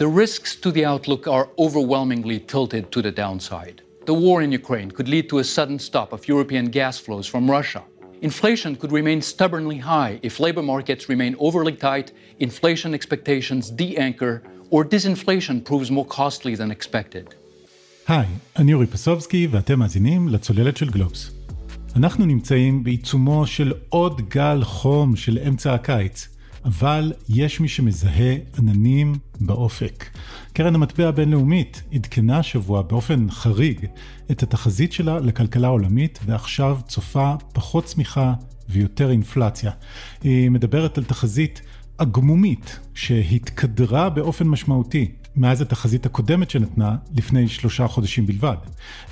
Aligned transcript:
The 0.00 0.08
risks 0.22 0.56
to 0.62 0.70
the 0.76 0.84
outlook 0.92 1.26
are 1.26 1.48
overwhelmingly 1.64 2.38
tilted 2.52 2.84
to 2.92 3.00
the 3.02 3.14
downside. 3.22 3.82
The 4.06 4.14
war 4.24 4.42
in 4.42 4.50
Ukraine 4.62 4.90
could 4.96 5.08
lead 5.14 5.26
to 5.28 5.38
a 5.38 5.44
sudden 5.56 5.78
stop 5.78 6.12
of 6.12 6.28
European 6.34 6.66
gas 6.78 6.96
flows 7.04 7.26
from 7.32 7.50
Russia. 7.58 7.82
Inflation 8.22 8.72
could 8.80 8.92
remain 9.00 9.20
stubbornly 9.22 9.78
high 9.78 10.14
if 10.28 10.40
labor 10.46 10.64
markets 10.72 11.08
remain 11.08 11.32
overly 11.46 11.76
tight, 11.88 12.08
inflation 12.46 12.90
expectations 12.98 13.64
de 13.80 13.88
anchor, 14.08 14.34
or 14.74 14.84
disinflation 14.84 15.56
proves 15.68 15.90
more 15.90 16.06
costly 16.18 16.54
than 16.54 16.70
expected. 16.70 17.34
היי, 18.08 18.26
אני 18.56 18.74
אורי 18.74 18.86
פסובסקי 18.86 19.46
ואתם 19.50 19.78
מאזינים 19.78 20.28
לצוללת 20.28 20.76
של 20.76 20.90
גלובס. 20.90 21.30
אנחנו 21.96 22.26
נמצאים 22.26 22.84
בעיצומו 22.84 23.46
של 23.46 23.72
עוד 23.88 24.28
גל 24.28 24.64
חום 24.64 25.16
של 25.16 25.38
אמצע 25.48 25.74
הקיץ, 25.74 26.28
אבל 26.65 27.13
יש 27.29 27.59
מי 27.59 27.67
שמזהה 27.67 28.35
עננים 28.57 29.15
באופק. 29.39 30.09
קרן 30.53 30.75
המטבע 30.75 31.07
הבינלאומית 31.07 31.83
עדכנה 31.93 32.37
השבוע 32.37 32.81
באופן 32.81 33.27
חריג 33.31 33.85
את 34.31 34.43
התחזית 34.43 34.93
שלה 34.93 35.19
לכלכלה 35.19 35.67
העולמית, 35.67 36.19
ועכשיו 36.25 36.79
צופה 36.87 37.33
פחות 37.53 37.85
צמיחה 37.85 38.33
ויותר 38.69 39.11
אינפלציה. 39.11 39.71
היא 40.23 40.51
מדברת 40.51 40.97
על 40.97 41.03
תחזית 41.03 41.61
עגמומית 41.97 42.79
שהתקדרה 42.93 44.09
באופן 44.09 44.47
משמעותי 44.47 45.11
מאז 45.35 45.61
התחזית 45.61 46.05
הקודמת 46.05 46.49
שנתנה 46.49 46.95
לפני 47.15 47.47
שלושה 47.47 47.87
חודשים 47.87 48.25
בלבד. 48.25 48.57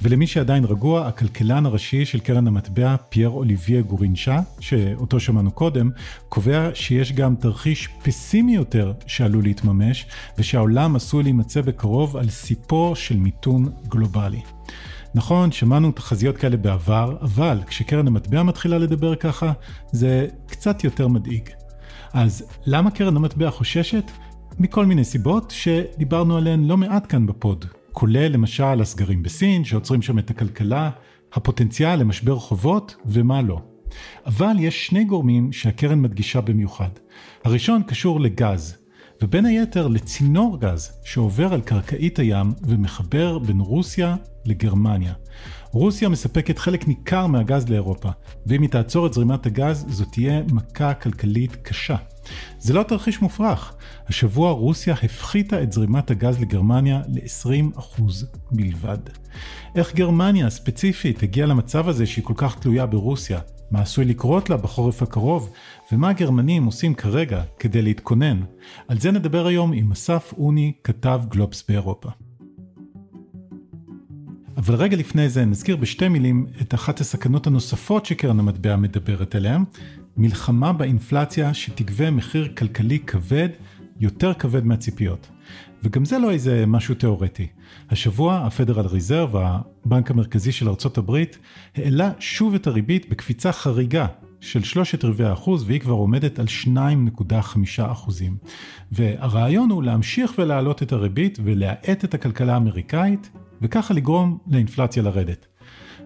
ולמי 0.02 0.28
שעדיין 0.28 0.64
רגוע, 0.64 1.08
הכלכלן 1.08 1.66
הראשי 1.66 2.06
של 2.06 2.20
קרן 2.20 2.48
המטבע, 2.48 2.96
פייר 3.10 3.30
אוליביה 3.30 3.82
גורינשה, 3.82 4.40
שאותו 4.60 5.20
שמענו 5.20 5.52
קודם, 5.52 5.90
קובע 6.30 6.70
שיש 6.74 7.12
גם 7.12 7.36
תרחיש 7.36 7.90
פסימי 8.04 8.56
יותר 8.56 8.94
שעלול 9.08 9.44
להתממש, 9.44 10.06
ושהעולם 10.38 10.96
עשוי 10.96 11.24
להימצא 11.24 11.62
בקרוב 11.62 12.18
על 12.18 12.30
סיפו 12.30 12.96
של 12.96 13.18
מיתון 13.18 13.72
גלובלי. 13.88 14.42
נכון, 15.16 15.52
שמענו 15.52 15.92
תחזיות 15.92 16.38
כאלה 16.38 16.58
בעבר, 16.58 17.18
אבל 17.22 17.60
כשקרן 17.68 18.08
המטבע 18.08 18.44
מתחילה 18.44 18.78
לדבר 18.78 19.16
ככה, 19.16 19.52
זה 19.92 20.28
קצת 20.48 20.84
יותר 20.84 21.08
מדאיג. 21.08 21.50
אז 22.14 22.44
למה 22.66 22.92
קרן 22.92 23.16
המטבע 23.16 23.50
חוששת? 23.52 24.12
מכל 24.60 24.86
מיני 24.86 25.04
סיבות 25.04 25.52
שדיברנו 25.52 26.38
עליהן 26.38 26.64
לא 26.64 26.78
מעט 26.78 27.06
כאן 27.10 27.26
בפוד, 27.26 27.66
כולל 27.92 28.28
למשל 28.28 28.82
הסגרים 28.82 29.24
בסין 29.24 29.64
שעוצרים 29.64 30.02
שם 30.02 30.20
את 30.20 30.30
הכלכלה, 30.30 30.90
הפוטנציאל 31.34 31.96
למשבר 31.96 32.40
חובות 32.40 32.96
ומה 33.06 33.42
לא. 33.42 33.62
אבל 34.26 34.56
יש 34.60 34.88
שני 34.88 35.04
גורמים 35.04 35.52
שהקרן 35.52 36.02
מדגישה 36.02 36.42
במיוחד. 36.42 36.90
הראשון 37.44 37.84
קשור 37.84 38.20
לגז, 38.20 38.78
ובין 39.22 39.46
היתר 39.46 39.88
לצינור 39.88 40.60
גז 40.60 40.92
שעובר 41.04 41.54
על 41.54 41.62
קרקעית 41.62 42.20
הים 42.20 42.54
ומחבר 42.62 43.40
בין 43.40 43.60
רוסיה 43.60 44.16
לגרמניה. 44.46 45.14
רוסיה 45.72 46.10
מספקת 46.10 46.60
חלק 46.60 46.88
ניכר 46.88 47.28
מהגז 47.28 47.70
לאירופה, 47.70 48.10
ואם 48.46 48.62
היא 48.62 48.70
תעצור 48.70 49.08
את 49.08 49.14
זרימת 49.14 49.46
הגז, 49.46 49.86
זו 49.90 50.06
תהיה 50.06 50.42
מכה 50.52 50.94
כלכלית 50.94 51.56
קשה. 51.56 51.96
זה 52.60 52.74
לא 52.74 52.84
תרחיש 52.84 53.22
מופרך, 53.22 53.76
השבוע 54.08 54.52
רוסיה 54.52 54.96
הפחיתה 55.04 55.64
את 55.64 55.72
זרימת 55.72 56.12
הגז 56.12 56.40
לגרמניה 56.40 57.02
ל-20% 57.08 58.02
בלבד. 58.52 58.98
איך 59.76 59.96
גרמניה 59.96 60.50
ספציפית 60.50 61.24
הגיעה 61.24 61.48
למצב 61.48 61.90
הזה 61.90 62.06
שהיא 62.06 62.24
כל 62.24 62.34
כך 62.38 62.60
תלויה 62.60 62.86
ברוסיה? 62.86 63.40
מה 63.74 63.82
עשוי 63.82 64.06
לקרות 64.06 64.50
לה 64.50 64.58
בחורף 64.58 65.02
הקרוב? 65.02 65.54
ומה 65.92 66.10
הגרמנים 66.10 66.66
עושים 66.66 66.94
כרגע 66.94 67.44
כדי 67.60 67.82
להתכונן? 67.82 68.42
על 68.88 69.00
זה 69.00 69.12
נדבר 69.12 69.48
היום 69.48 69.74
עם 69.74 69.92
אסף 69.92 70.34
אוני, 70.38 70.74
כתב 70.84 71.22
גלובס 71.30 71.64
באירופה. 71.70 72.10
אבל 74.58 74.76
רגע 74.76 74.98
לפני 74.98 75.30
זה 75.30 75.46
נזכיר 75.46 75.76
בשתי 75.76 76.08
מילים 76.08 76.48
את 76.62 76.74
אחת 76.74 77.00
הסכנות 77.00 77.48
הנוספות 77.48 78.06
שקרן 78.06 78.40
המטבע 78.40 78.76
מדברת 78.76 79.36
עליהן, 79.36 79.64
מלחמה 80.18 80.74
באינפלציה 80.74 81.54
שתגבה 81.54 82.12
מחיר 82.12 82.54
כלכלי 82.58 83.00
כבד, 83.00 83.50
יותר 84.00 84.34
כבד 84.34 84.66
מהציפיות. 84.66 85.28
וגם 85.84 86.06
זה 86.06 86.20
לא 86.20 86.32
איזה 86.32 86.66
משהו 86.68 86.96
תיאורטי. 86.96 87.48
השבוע 87.90 88.38
הפדרל 88.38 88.86
ריזרב, 88.86 89.36
הבנק 89.36 90.12
המרכזי 90.12 90.52
של 90.52 90.70
ארצות 90.70 90.98
הברית, 90.98 91.38
העלה 91.76 92.12
שוב 92.20 92.56
את 92.56 92.68
הריבית 92.68 93.10
בקפיצה 93.10 93.52
חריגה 93.52 94.06
של 94.40 94.64
שלושת 94.64 95.06
רבעי 95.06 95.28
האחוז 95.28 95.64
והיא 95.68 95.80
כבר 95.80 95.94
עומדת 95.94 96.40
על 96.40 96.46
2.5 96.64 97.32
אחוזים. 97.92 98.38
והרעיון 98.92 99.70
הוא 99.70 99.84
להמשיך 99.84 100.34
ולהעלות 100.38 100.84
את 100.84 100.92
הריבית 100.92 101.40
ולהאט 101.44 102.06
את 102.06 102.14
הכלכלה 102.14 102.54
האמריקאית 102.54 103.30
וככה 103.62 103.94
לגרום 103.94 104.38
לאינפלציה 104.48 105.04
לרדת. 105.04 105.46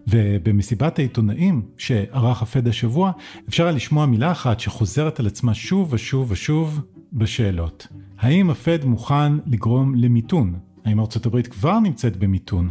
ובמסיבת 0.07 0.99
העיתונאים 0.99 1.61
שערך 1.77 2.41
הפד 2.41 2.67
השבוע, 2.67 3.11
אפשר 3.49 3.63
היה 3.63 3.71
לשמוע 3.71 4.05
מילה 4.05 4.31
אחת 4.31 4.59
שחוזרת 4.59 5.19
על 5.19 5.27
עצמה 5.27 5.53
שוב 5.53 5.93
ושוב 5.93 6.31
ושוב 6.31 6.81
בשאלות. 7.13 7.87
האם 8.19 8.49
הפד 8.49 8.85
מוכן 8.85 9.33
לגרום 9.45 9.95
למיתון? 9.95 10.59
האם 10.85 10.99
ארצות 10.99 11.25
הברית 11.25 11.47
כבר 11.47 11.79
נמצאת 11.79 12.17
במיתון? 12.17 12.69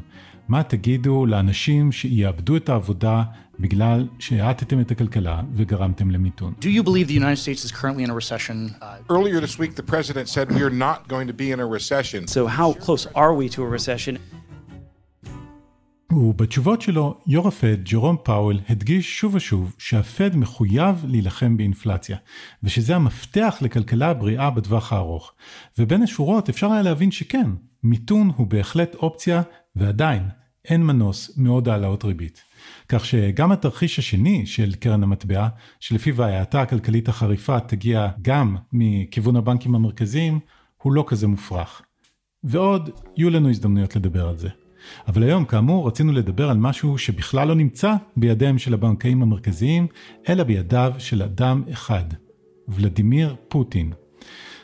מה 0.49 0.63
תגידו 0.63 1.27
לאנשים 1.27 1.93
שיאבדו 1.93 2.57
את 2.57 2.69
העבודה 2.69 3.23
בגלל 3.61 4.07
שהאטתם 4.19 4.81
את 4.81 4.91
הכלכלה 4.91 5.43
וגרמתם 5.53 6.11
למיתון? 6.11 6.55
Do 6.61 6.65
you 6.65 6.83
believe 6.83 7.09
the 7.09 7.19
United 7.23 7.39
States 7.39 7.65
is 7.65 7.73
currently 7.73 8.05
in 8.05 8.11
a 8.11 8.15
recession? 8.15 8.75
Uh, 8.81 9.15
Earlier 9.17 9.41
this 9.41 9.59
week, 9.59 9.75
the 9.75 9.89
president 9.95 10.29
said 10.29 10.53
we 10.53 10.63
are 10.63 10.77
not 10.87 11.09
going 11.09 11.27
to 11.27 11.37
be 11.43 11.51
in 11.55 11.61
a 11.61 11.67
recession. 11.67 12.27
So 12.27 12.47
how 12.47 12.73
close 12.85 13.05
are 13.23 13.35
we 13.41 13.49
to 13.57 13.61
a 13.63 13.69
recession? 13.79 14.19
ובתשובות 16.17 16.83
שלו, 16.83 17.15
יו"ר 17.27 17.49
הפד, 17.49 17.85
ג'רום 17.85 18.17
פאוול, 18.23 18.61
הדגיש 18.69 19.19
שוב 19.19 19.35
ושוב 19.35 19.75
שהפד 19.79 20.37
מחויב 20.37 21.05
להילחם 21.09 21.57
באינפלציה, 21.57 22.17
ושזה 22.63 22.97
המפתח 22.97 23.59
לכלכלה 23.61 24.15
בריאה 24.15 24.51
בטווח 24.51 24.93
הארוך. 24.93 25.33
ובין 25.79 26.03
השורות 26.03 26.49
אפשר 26.49 26.73
היה 26.73 26.83
להבין 26.83 27.11
שכן, 27.11 27.51
מיתון 27.83 28.31
הוא 28.37 28.47
בהחלט 28.47 28.95
אופציה, 28.95 29.43
ועדיין, 29.77 30.23
אין 30.65 30.83
מנוס 30.83 31.39
מעוד 31.39 31.69
העלאות 31.69 32.05
ריבית. 32.05 32.43
כך 32.89 33.05
שגם 33.05 33.53
התרחיש 33.53 33.99
השני 33.99 34.47
של 34.47 34.75
קרן 34.75 35.03
המטבע, 35.03 35.49
שלפיו 35.81 36.23
ההאטה 36.23 36.63
הכלכלית 36.63 37.09
החריפה 37.09 37.61
תגיע 37.61 38.09
גם 38.23 38.57
מכיוון 38.73 39.37
הבנקים 39.37 39.75
המרכזיים, 39.75 40.41
הוא 40.83 40.93
לא 40.93 41.05
כזה 41.07 41.27
מופרך. 41.27 41.83
ועוד, 42.45 42.91
יהיו 43.17 43.31
לנו 43.31 43.51
הזדמנויות 43.51 43.97
לדבר 43.97 44.29
על 44.29 44.37
זה. 44.37 44.49
אבל 45.09 45.23
היום, 45.23 45.45
כאמור, 45.45 45.87
רצינו 45.87 46.13
לדבר 46.13 46.51
על 46.51 46.57
משהו 46.57 46.99
שבכלל 46.99 47.49
לא 47.49 47.55
נמצא 47.55 47.95
בידיהם 48.17 48.59
של 48.59 48.75
הבנקאים 48.75 49.23
המרכזיים, 49.23 49.87
אלא 50.29 50.45
בידיו 50.45 50.93
של 50.99 51.23
אדם 51.23 51.63
אחד, 51.73 52.05
ולדימיר 52.69 53.37
פוטין. 53.49 53.93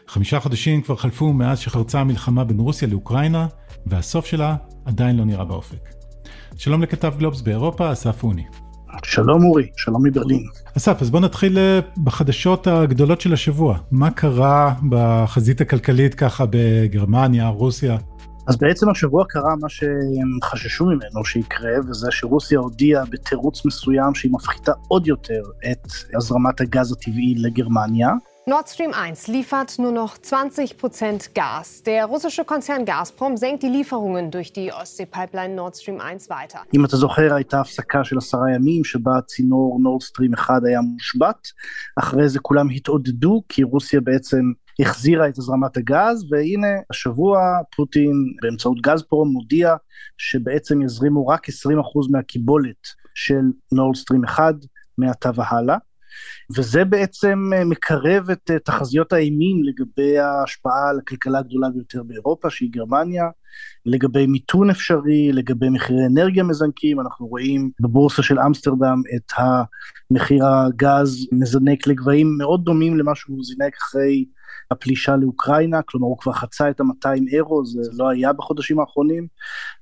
חמישה 0.08 0.40
חודשים 0.40 0.82
כבר 0.82 0.96
חלפו 0.96 1.32
מאז 1.32 1.58
שחרצה 1.58 2.00
המלחמה 2.00 2.44
בין 2.44 2.58
רוסיה 2.58 2.88
לאוקראינה, 2.88 3.46
והסוף 3.86 4.26
שלה 4.26 4.56
עדיין 4.84 5.16
לא 5.16 5.24
נראה 5.24 5.44
באופק. 5.44 5.88
שלום 6.56 6.82
לכתב 6.82 7.14
גלובס 7.18 7.40
באירופה, 7.40 7.92
אסף 7.92 8.24
אוני. 8.24 8.44
שלום 9.04 9.44
אורי, 9.44 9.66
שלום 9.76 10.06
מברלין. 10.06 10.42
אסף, 10.76 11.02
אז 11.02 11.10
בוא 11.10 11.20
נתחיל 11.20 11.58
אה, 11.58 11.80
בחדשות 12.04 12.66
הגדולות 12.66 13.20
של 13.20 13.32
השבוע. 13.32 13.78
מה 13.90 14.10
קרה 14.10 14.74
בחזית 14.88 15.60
הכלכלית 15.60 16.14
ככה 16.14 16.44
בגרמניה, 16.50 17.48
רוסיה? 17.48 17.96
אז 18.46 18.56
בעצם 18.56 18.88
השבוע 18.90 19.24
קרה 19.28 19.56
מה 19.60 19.68
שהם 19.68 20.38
חששו 20.44 20.84
ממנו 20.84 21.24
שיקרה, 21.24 21.72
וזה 21.88 22.10
שרוסיה 22.10 22.58
הודיעה 22.58 23.04
בתירוץ 23.04 23.64
מסוים 23.64 24.14
שהיא 24.14 24.32
מפחיתה 24.32 24.72
עוד 24.88 25.06
יותר 25.06 25.42
את 25.70 25.86
הזרמת 26.16 26.60
הגז 26.60 26.92
הטבעי 26.92 27.34
לגרמניה. 27.36 28.08
Nord 28.48 28.68
Stream 28.68 28.92
1 28.92 29.28
liefert 29.28 29.78
nur 29.78 29.92
noch 29.92 30.18
20 30.20 30.76
Prozent 30.76 31.32
Gas. 31.32 31.84
Der 31.84 32.06
russische 32.06 32.44
Konzern 32.44 32.84
Gazprom 32.84 33.36
senkt 33.36 33.62
die 33.62 33.68
Lieferungen 33.68 34.32
durch 34.32 34.52
die 34.52 34.72
Ostsee-Pipeline 34.72 35.54
Nord 35.54 35.76
Stream 35.76 36.00
1 36.00 36.28
weiter. 36.28 36.58
אם 36.74 36.84
אתה 36.84 36.96
זוכר, 36.96 37.34
הייתה 37.34 37.60
הפסקה 37.60 38.04
של 38.04 38.18
עשרה 38.18 38.54
ימים 38.54 38.84
שבה 38.84 39.12
צינור 39.26 39.78
נורד 39.82 40.02
סטרים 40.02 40.34
1 40.34 40.54
היה 40.64 40.80
מושבת. 40.80 41.48
אחרי 41.96 42.28
זה 42.28 42.38
כולם 42.38 42.70
התעודדו, 42.70 43.42
כי 43.48 43.62
רוסיה 43.62 44.00
בעצם 44.00 44.52
החזירה 44.82 45.28
את 45.28 45.38
הזרמת 45.38 45.76
הגז, 45.76 46.26
והנה 46.30 46.68
השבוע 46.90 47.40
פוטין 47.76 48.12
באמצעות 48.42 48.80
גזפרום 48.80 49.28
מודיע 49.28 49.74
שבעצם 50.18 50.82
יזרימו 50.82 51.26
רק 51.26 51.48
20% 51.48 51.52
מהקיבולת 52.10 52.86
של 53.14 53.42
נורד 53.72 53.96
סטרים 53.96 54.24
1 54.24 54.54
מעתה 54.98 55.30
והלאה. 55.34 55.76
וזה 56.56 56.84
בעצם 56.84 57.50
מקרב 57.66 58.30
את 58.30 58.50
תחזיות 58.64 59.12
האימים 59.12 59.64
לגבי 59.64 60.18
ההשפעה 60.18 60.88
על 60.90 60.98
הכלכלה 60.98 61.38
הגדולה 61.38 61.68
ביותר 61.70 62.02
באירופה 62.02 62.50
שהיא 62.50 62.70
גרמניה, 62.72 63.24
לגבי 63.86 64.26
מיתון 64.26 64.70
אפשרי, 64.70 65.32
לגבי 65.32 65.68
מחירי 65.68 66.06
אנרגיה 66.06 66.42
מזנקים, 66.42 67.00
אנחנו 67.00 67.26
רואים 67.26 67.70
בבורסה 67.80 68.22
של 68.22 68.40
אמסטרדם 68.40 69.02
את 69.16 69.32
המחיר 69.36 70.46
הגז 70.46 71.28
מזנק 71.32 71.86
לגבהים 71.86 72.34
מאוד 72.38 72.64
דומים 72.64 72.98
למה 72.98 73.14
שהוא 73.14 73.44
זינק 73.44 73.76
אחרי 73.76 74.24
הפלישה 74.72 75.16
לאוקראינה, 75.16 75.82
כלומר 75.82 76.06
הוא 76.06 76.18
כבר 76.18 76.32
חצה 76.32 76.70
את 76.70 76.80
ה-200 76.80 77.08
אירו, 77.32 77.64
זה 77.66 77.80
לא 77.98 78.10
היה 78.10 78.32
בחודשים 78.32 78.80
האחרונים, 78.80 79.26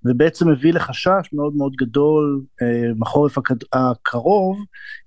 ובעצם 0.05 0.49
הביא 0.49 0.73
לחשש 0.73 1.29
מאוד 1.33 1.57
מאוד 1.57 1.73
גדול 1.77 2.43
אה, 2.63 2.95
בחורף 2.99 3.39
הקרוב, 3.73 4.59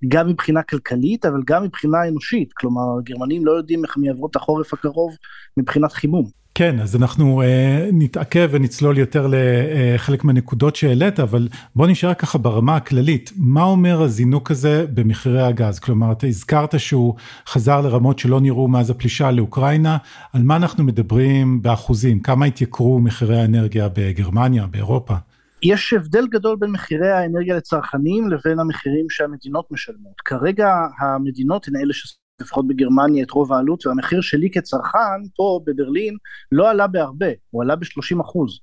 גם 0.08 0.28
מבחינה 0.28 0.64
כלכלית, 0.64 1.26
אבל 1.26 1.42
גם 1.46 1.64
מבחינה 1.64 2.08
אנושית, 2.08 2.54
כלומר 2.54 2.98
הגרמנים 3.00 3.46
לא 3.46 3.52
יודעים 3.52 3.86
איך 3.86 3.98
הם 3.98 4.04
יעברו 4.04 4.28
את 4.28 4.36
החורף 4.36 4.74
הקרוב 4.74 5.16
מבחינת 5.58 5.92
חימום. 5.92 6.43
כן, 6.56 6.80
אז 6.80 6.96
אנחנו 6.96 7.42
uh, 7.42 7.46
נתעכב 7.94 8.50
ונצלול 8.52 8.98
יותר 8.98 9.28
לחלק 9.30 10.24
מהנקודות 10.24 10.76
שהעלית, 10.76 11.20
אבל 11.20 11.48
בוא 11.76 11.88
נשאר 11.88 12.14
ככה 12.14 12.38
ברמה 12.38 12.76
הכללית. 12.76 13.32
מה 13.38 13.64
אומר 13.64 14.02
הזינוק 14.02 14.52
הזה 14.52 14.86
במחירי 14.94 15.42
הגז? 15.42 15.80
כלומר, 15.80 16.12
אתה 16.12 16.28
הזכרת 16.28 16.80
שהוא 16.80 17.16
חזר 17.48 17.82
לרמות 17.82 18.20
שלא 18.20 18.42
נראו 18.42 18.68
מאז 18.68 18.90
הפלישה 18.90 19.32
לאוקראינה, 19.32 19.98
על 20.34 20.42
מה 20.44 20.56
אנחנו 20.56 20.84
מדברים 20.84 21.62
באחוזים? 21.62 22.20
כמה 22.20 22.46
התייקרו 22.46 23.00
מחירי 23.00 23.42
האנרגיה 23.42 23.90
בגרמניה, 23.94 24.68
באירופה? 24.68 25.16
יש 25.64 25.94
הבדל 25.94 26.28
גדול 26.28 26.56
בין 26.60 26.72
מחירי 26.72 27.12
האנרגיה 27.12 27.56
לצרכנים 27.56 28.30
לבין 28.30 28.60
המחירים 28.60 29.06
שהמדינות 29.10 29.72
משלמות. 29.72 30.22
כרגע 30.26 30.70
המדינות 31.00 31.68
הן 31.68 31.76
אלה 31.76 31.94
ש... 31.94 32.23
לפחות 32.42 32.68
בגרמניה 32.68 33.24
את 33.24 33.32
רוב 33.32 33.54
העלות 33.54 33.86
והמחיר 33.86 34.22
שלי 34.22 34.52
כצרכן 34.52 35.00
פה 35.36 35.60
בברלין 35.66 36.18
לא 36.52 36.70
עלה 36.70 36.88
בהרבה, 36.88 37.28
הוא 37.50 37.64
עלה 37.64 37.76
ב-30 37.76 38.22
אחוז. 38.22 38.60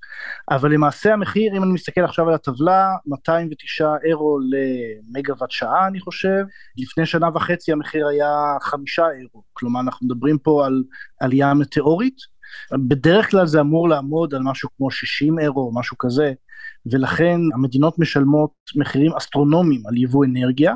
אבל 0.51 0.73
למעשה 0.73 1.13
המחיר 1.13 1.57
אם 1.57 1.63
אני 1.63 1.73
מסתכל 1.73 2.01
עכשיו 2.01 2.29
על 2.29 2.35
הטבלה 2.35 2.89
209 3.07 3.89
אירו 4.05 4.39
למגוואט 4.51 5.51
שעה 5.51 5.87
אני 5.87 6.01
חושב, 6.01 6.45
לפני 6.77 7.07
שנה 7.07 7.29
וחצי 7.35 7.73
המחיר 7.73 8.07
היה 8.07 8.57
5 8.61 8.99
אירו, 8.99 9.43
כלומר 9.53 9.81
אנחנו 9.81 10.07
מדברים 10.07 10.39
פה 10.39 10.67
על 10.67 10.83
עלייה 11.21 11.55
מטאורית, 11.55 12.17
בדרך 12.89 13.31
כלל 13.31 13.47
זה 13.47 13.61
אמור 13.61 13.89
לעמוד 13.89 14.35
על 14.35 14.43
משהו 14.45 14.69
כמו 14.77 14.91
60 14.91 15.39
אירו 15.39 15.61
או 15.61 15.75
משהו 15.75 15.99
כזה 15.99 16.33
ולכן 16.93 17.41
המדינות 17.55 17.99
משלמות 17.99 18.51
מחירים 18.77 19.13
אסטרונומיים 19.13 19.83
על 19.87 19.97
יבוא 19.97 20.25
אנרגיה 20.25 20.75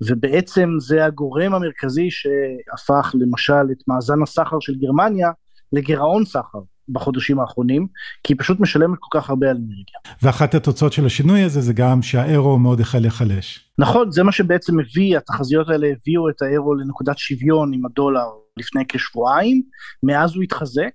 ובעצם 0.00 0.68
זה 0.78 1.04
הגורם 1.04 1.54
המרכזי 1.54 2.08
שהפך 2.10 3.14
למשל 3.14 3.72
את 3.72 3.88
מאזן 3.88 4.22
הסחר 4.22 4.56
של 4.60 4.74
גרמניה 4.74 5.30
לגירעון 5.72 6.24
סחר 6.24 6.58
בחודשים 6.88 7.40
האחרונים, 7.40 7.86
כי 8.24 8.32
היא 8.32 8.38
פשוט 8.40 8.60
משלמת 8.60 8.98
כל 9.00 9.18
כך 9.20 9.30
הרבה 9.30 9.50
על 9.50 9.56
אנרגיה. 9.56 10.16
ואחת 10.22 10.54
התוצאות 10.54 10.92
של 10.92 11.06
השינוי 11.06 11.42
הזה 11.42 11.60
זה 11.60 11.72
גם 11.72 12.02
שהאירו 12.02 12.58
מאוד 12.58 12.80
החל 12.80 12.98
להיחלש. 12.98 13.72
נכון, 13.78 14.10
זה 14.10 14.22
מה 14.22 14.32
שבעצם 14.32 14.80
הביא, 14.80 15.16
התחזיות 15.16 15.68
האלה 15.68 15.86
הביאו 15.86 16.28
את 16.28 16.42
האירו 16.42 16.74
לנקודת 16.74 17.18
שוויון 17.18 17.74
עם 17.74 17.86
הדולר 17.86 18.26
לפני 18.56 18.82
כשבועיים, 18.88 19.62
מאז 20.02 20.34
הוא 20.34 20.42
התחזק, 20.42 20.94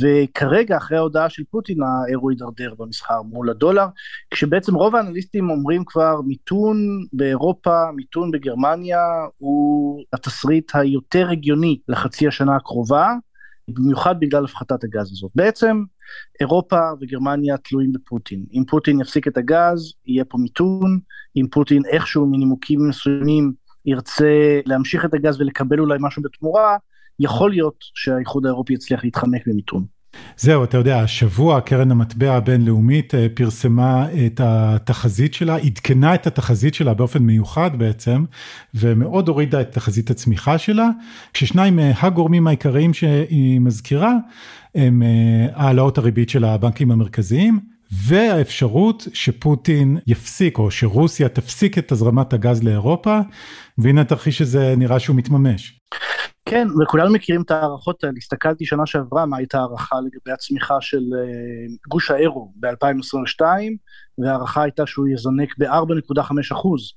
וכרגע 0.00 0.76
אחרי 0.76 0.98
ההודעה 0.98 1.30
של 1.30 1.42
פוטין 1.50 1.78
האירו 1.82 2.30
הידרדר 2.30 2.74
במסחר 2.78 3.22
מול 3.22 3.50
הדולר, 3.50 3.86
כשבעצם 4.30 4.74
רוב 4.74 4.96
האנליסטים 4.96 5.50
אומרים 5.50 5.84
כבר 5.86 6.20
מיתון 6.26 6.76
באירופה, 7.12 7.84
מיתון 7.96 8.30
בגרמניה 8.30 9.00
הוא 9.38 10.02
התסריט 10.12 10.70
היותר 10.74 11.30
הגיוני 11.30 11.78
לחצי 11.88 12.28
השנה 12.28 12.56
הקרובה, 12.56 13.12
במיוחד 13.68 14.20
בגלל 14.20 14.44
הפחתת 14.44 14.84
הגז 14.84 15.12
הזאת. 15.12 15.30
בעצם 15.34 15.82
אירופה 16.40 16.80
וגרמניה 17.00 17.56
תלויים 17.56 17.92
בפוטין. 17.92 18.44
אם 18.52 18.64
פוטין 18.68 19.00
יפסיק 19.00 19.28
את 19.28 19.36
הגז, 19.36 19.92
יהיה 20.06 20.24
פה 20.24 20.38
מיתון, 20.38 20.98
אם 21.36 21.46
פוטין 21.50 21.82
איכשהו 21.90 22.26
מנימוקים 22.26 22.88
מסוימים 22.88 23.52
ירצה 23.86 24.60
להמשיך 24.66 25.04
את 25.04 25.14
הגז 25.14 25.40
ולקבל 25.40 25.80
אולי 25.80 25.98
משהו 26.00 26.22
בתמורה, 26.22 26.76
יכול 27.22 27.50
להיות 27.50 27.76
שהאיחוד 27.94 28.46
האירופי 28.46 28.72
יצליח 28.72 29.04
להתחמק 29.04 29.46
ממיתון. 29.46 29.84
זהו, 30.36 30.64
אתה 30.64 30.76
יודע, 30.76 31.00
השבוע 31.00 31.60
קרן 31.60 31.90
המטבע 31.90 32.34
הבינלאומית 32.34 33.14
אה, 33.14 33.26
פרסמה 33.34 34.06
את 34.26 34.40
התחזית 34.44 35.34
שלה, 35.34 35.56
עדכנה 35.56 36.14
את 36.14 36.26
התחזית 36.26 36.74
שלה 36.74 36.94
באופן 36.94 37.22
מיוחד 37.22 37.70
בעצם, 37.78 38.24
ומאוד 38.74 39.28
הורידה 39.28 39.60
את 39.60 39.72
תחזית 39.72 40.10
הצמיחה 40.10 40.58
שלה, 40.58 40.88
כששניים 41.32 41.78
הגורמים 41.78 42.46
העיקריים 42.46 42.94
שהיא 42.94 43.60
מזכירה, 43.60 44.14
הם 44.74 45.02
אה, 45.02 45.46
העלאות 45.54 45.98
הריבית 45.98 46.28
של 46.28 46.44
הבנקים 46.44 46.90
המרכזיים, 46.90 47.60
והאפשרות 47.92 49.08
שפוטין 49.12 49.98
יפסיק 50.06 50.58
או 50.58 50.70
שרוסיה 50.70 51.28
תפסיק 51.28 51.78
את 51.78 51.92
הזרמת 51.92 52.32
הגז 52.32 52.62
לאירופה, 52.62 53.20
והנה 53.78 54.00
התרחיש 54.00 54.40
הזה 54.40 54.74
נראה 54.76 54.98
שהוא 54.98 55.16
מתממש. 55.16 55.78
כן, 56.44 56.68
וכולנו 56.82 57.12
מכירים 57.12 57.42
את 57.42 57.50
ההערכות 57.50 58.04
האלה, 58.04 58.14
הסתכלתי 58.16 58.66
שנה 58.66 58.86
שעברה 58.86 59.26
מה 59.26 59.36
הייתה 59.36 59.58
הערכה 59.58 59.96
לגבי 60.00 60.32
הצמיחה 60.32 60.80
של 60.80 60.98
uh, 60.98 61.88
גוש 61.88 62.10
האירו 62.10 62.52
ב-2022, 62.56 63.42
וההערכה 64.18 64.62
הייתה 64.62 64.86
שהוא 64.86 65.08
יזנק 65.08 65.58
ב-4.5 65.58 66.32
אחוז. 66.52 66.92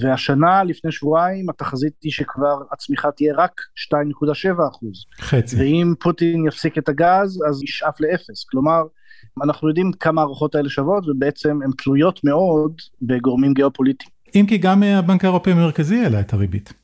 והשנה, 0.00 0.64
לפני 0.64 0.92
שבועיים, 0.92 1.50
התחזית 1.50 1.92
היא 2.02 2.12
שכבר 2.12 2.62
הצמיחה 2.72 3.10
תהיה 3.10 3.34
רק 3.36 3.60
2.7 3.94 4.68
אחוז. 4.70 5.04
חצי. 5.20 5.56
ואם 5.56 5.94
פוטין 6.00 6.46
יפסיק 6.46 6.78
את 6.78 6.88
הגז, 6.88 7.42
אז 7.48 7.62
ישאף 7.62 8.00
לאפס. 8.00 8.44
כלומר, 8.44 8.82
אנחנו 9.44 9.68
יודעים 9.68 9.92
כמה 9.92 10.20
ההערכות 10.20 10.54
האלה 10.54 10.68
שוות, 10.68 11.08
ובעצם 11.08 11.58
הן 11.64 11.70
תלויות 11.82 12.20
מאוד 12.24 12.72
בגורמים 13.02 13.54
גיאופוליטיים. 13.54 14.10
אם 14.34 14.44
כי 14.48 14.58
גם 14.58 14.82
אה, 14.82 14.98
הבנק 14.98 15.24
האירופי 15.24 15.50
המרכזי 15.50 15.96
העלה 15.96 16.20
את 16.20 16.32
הריבית. 16.32 16.81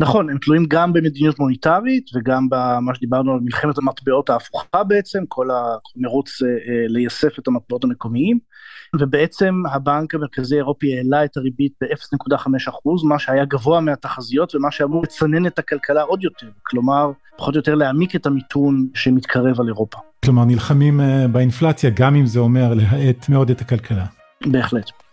נכון, 0.00 0.30
הם 0.30 0.38
תלויים 0.38 0.66
גם 0.68 0.92
במדיניות 0.92 1.38
מוניטרית 1.38 2.10
וגם 2.14 2.48
במה 2.50 2.94
שדיברנו 2.94 3.32
על 3.32 3.40
מלחמת 3.42 3.78
המטבעות 3.78 4.30
ההפוכה 4.30 4.84
בעצם, 4.84 5.22
כל 5.28 5.48
המרוץ 5.50 6.42
אה, 6.42 6.48
אה, 6.48 6.84
לייסף 6.88 7.38
את 7.38 7.48
המטבעות 7.48 7.84
המקומיים, 7.84 8.38
ובעצם 9.00 9.54
הבנק 9.72 10.14
המרכזי 10.14 10.54
האירופי 10.54 10.96
העלה 10.96 11.24
את 11.24 11.36
הריבית 11.36 11.72
ב-0.5 11.80 12.46
אחוז, 12.68 13.04
מה 13.04 13.18
שהיה 13.18 13.44
גבוה 13.44 13.80
מהתחזיות 13.80 14.54
ומה 14.54 14.70
שאמור 14.70 15.02
לצנן 15.02 15.46
את 15.46 15.58
הכלכלה 15.58 16.02
עוד 16.02 16.24
יותר, 16.24 16.48
כלומר, 16.62 17.10
פחות 17.36 17.54
או 17.54 17.58
יותר 17.58 17.74
להעמיק 17.74 18.16
את 18.16 18.26
המיתון 18.26 18.86
שמתקרב 18.94 19.60
על 19.60 19.66
אירופה. 19.68 19.98
כלומר, 20.24 20.44
נלחמים 20.44 21.00
אה, 21.00 21.28
באינפלציה 21.28 21.90
גם 21.90 22.14
אם 22.14 22.26
זה 22.26 22.40
אומר 22.40 22.74
להאט 22.74 23.28
מאוד 23.28 23.50
את 23.50 23.60
הכלכלה. 23.60 24.04
בהחלט. 24.46 25.03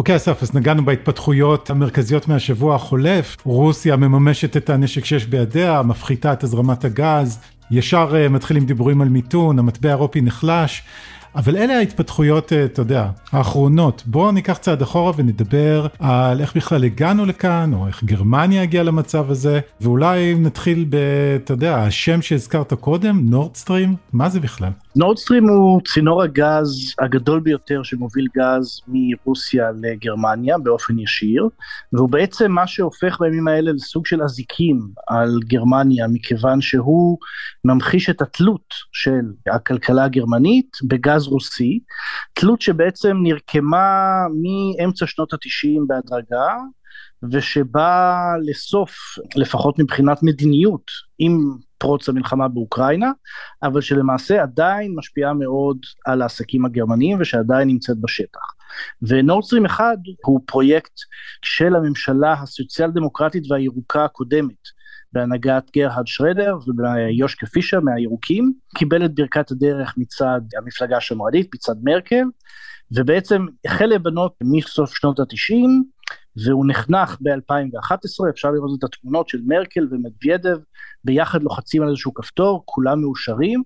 אוקיי 0.00 0.16
אסף, 0.16 0.42
אז 0.42 0.54
נגענו 0.54 0.84
בהתפתחויות 0.84 1.70
המרכזיות 1.70 2.28
מהשבוע 2.28 2.74
החולף, 2.74 3.36
רוסיה 3.44 3.96
מממשת 3.96 4.56
את 4.56 4.70
הנשק 4.70 5.04
שיש 5.04 5.26
בידיה, 5.26 5.82
מפחיתה 5.82 6.32
את 6.32 6.44
הזרמת 6.44 6.84
הגז, 6.84 7.38
ישר 7.70 8.12
uh, 8.12 8.28
מתחילים 8.28 8.66
דיבורים 8.66 9.00
על 9.00 9.08
מיתון, 9.08 9.58
המטבע 9.58 9.88
האירופי 9.88 10.20
נחלש, 10.20 10.82
אבל 11.36 11.56
אלה 11.56 11.78
ההתפתחויות, 11.78 12.52
אה, 12.52 12.64
אתה 12.64 12.82
יודע, 12.82 13.10
האחרונות. 13.32 14.02
בואו 14.06 14.32
ניקח 14.32 14.58
צעד 14.58 14.82
אחורה 14.82 15.12
ונדבר 15.16 15.86
על 15.98 16.40
איך 16.40 16.56
בכלל 16.56 16.84
הגענו 16.84 17.26
לכאן, 17.26 17.74
או 17.74 17.86
איך 17.86 18.04
גרמניה 18.04 18.62
הגיעה 18.62 18.84
למצב 18.84 19.30
הזה, 19.30 19.60
ואולי 19.80 20.34
נתחיל 20.34 20.86
ב... 20.88 20.96
אתה 21.44 21.52
יודע, 21.52 21.76
השם 21.76 22.22
שהזכרת 22.22 22.72
קודם, 22.72 23.30
נורדסטרים, 23.30 23.96
מה 24.12 24.28
זה 24.28 24.40
בכלל? 24.40 24.70
נורדסטרים 24.96 25.48
הוא 25.48 25.80
צינור 25.84 26.22
הגז 26.22 26.94
הגדול 26.98 27.40
ביותר 27.40 27.82
שמוביל 27.82 28.26
גז 28.36 28.80
מרוסיה 28.88 29.70
לגרמניה 29.82 30.58
באופן 30.58 30.98
ישיר, 30.98 31.48
והוא 31.92 32.08
בעצם 32.08 32.52
מה 32.52 32.66
שהופך 32.66 33.16
בימים 33.20 33.48
האלה 33.48 33.72
לסוג 33.72 34.06
של 34.06 34.22
אזיקים 34.22 34.80
על 35.08 35.38
גרמניה, 35.46 36.06
מכיוון 36.08 36.60
שהוא 36.60 37.18
ממחיש 37.64 38.10
את 38.10 38.22
התלות 38.22 38.74
של 38.92 39.20
הכלכלה 39.46 40.04
הגרמנית 40.04 40.76
בגז 40.88 41.19
רוסי, 41.28 41.80
תלות 42.32 42.60
שבעצם 42.60 43.16
נרקמה 43.22 44.22
מאמצע 44.42 45.06
שנות 45.06 45.32
התשעים 45.32 45.86
בהדרגה, 45.86 46.56
ושבא 47.32 48.16
לסוף, 48.42 48.96
לפחות 49.36 49.78
מבחינת 49.78 50.22
מדיניות, 50.22 50.90
עם 51.18 51.38
פרוץ 51.78 52.08
המלחמה 52.08 52.48
באוקראינה, 52.48 53.10
אבל 53.62 53.80
שלמעשה 53.80 54.42
עדיין 54.42 54.94
משפיעה 54.96 55.34
מאוד 55.34 55.78
על 56.06 56.22
העסקים 56.22 56.64
הגרמניים 56.64 57.18
ושעדיין 57.20 57.68
נמצאת 57.68 57.96
בשטח. 58.00 58.40
ונורדסטרים 59.02 59.66
1 59.66 59.84
הוא 60.24 60.40
פרויקט 60.46 60.92
של 61.42 61.76
הממשלה 61.76 62.32
הסוציאל 62.32 62.90
דמוקרטית 62.90 63.50
והירוקה 63.50 64.04
הקודמת. 64.04 64.79
בהנהגת 65.12 65.70
גרהרד 65.76 66.06
שרדר 66.06 66.56
ויושקה 66.76 67.46
פישר 67.46 67.80
מהירוקים, 67.80 68.52
קיבל 68.76 69.04
את 69.04 69.14
ברכת 69.14 69.50
הדרך 69.50 69.94
מצד 69.96 70.40
המפלגה 70.58 70.96
השמרנית, 70.96 71.54
מצד 71.54 71.74
מרקל, 71.82 72.24
ובעצם 72.92 73.46
החל 73.64 73.86
לבנות 73.86 74.34
מסוף 74.42 74.94
שנות 74.94 75.20
התשעים, 75.20 75.84
והוא 76.46 76.66
נחנך 76.68 77.16
ב-2011, 77.20 78.30
אפשר 78.30 78.50
לראות 78.50 78.78
את 78.78 78.84
התמונות 78.84 79.28
של 79.28 79.38
מרקל 79.46 79.88
ומדווידב, 79.90 80.56
ביחד 81.04 81.42
לוחצים 81.42 81.82
על 81.82 81.88
איזשהו 81.88 82.14
כפתור, 82.14 82.62
כולם 82.64 83.00
מאושרים, 83.00 83.62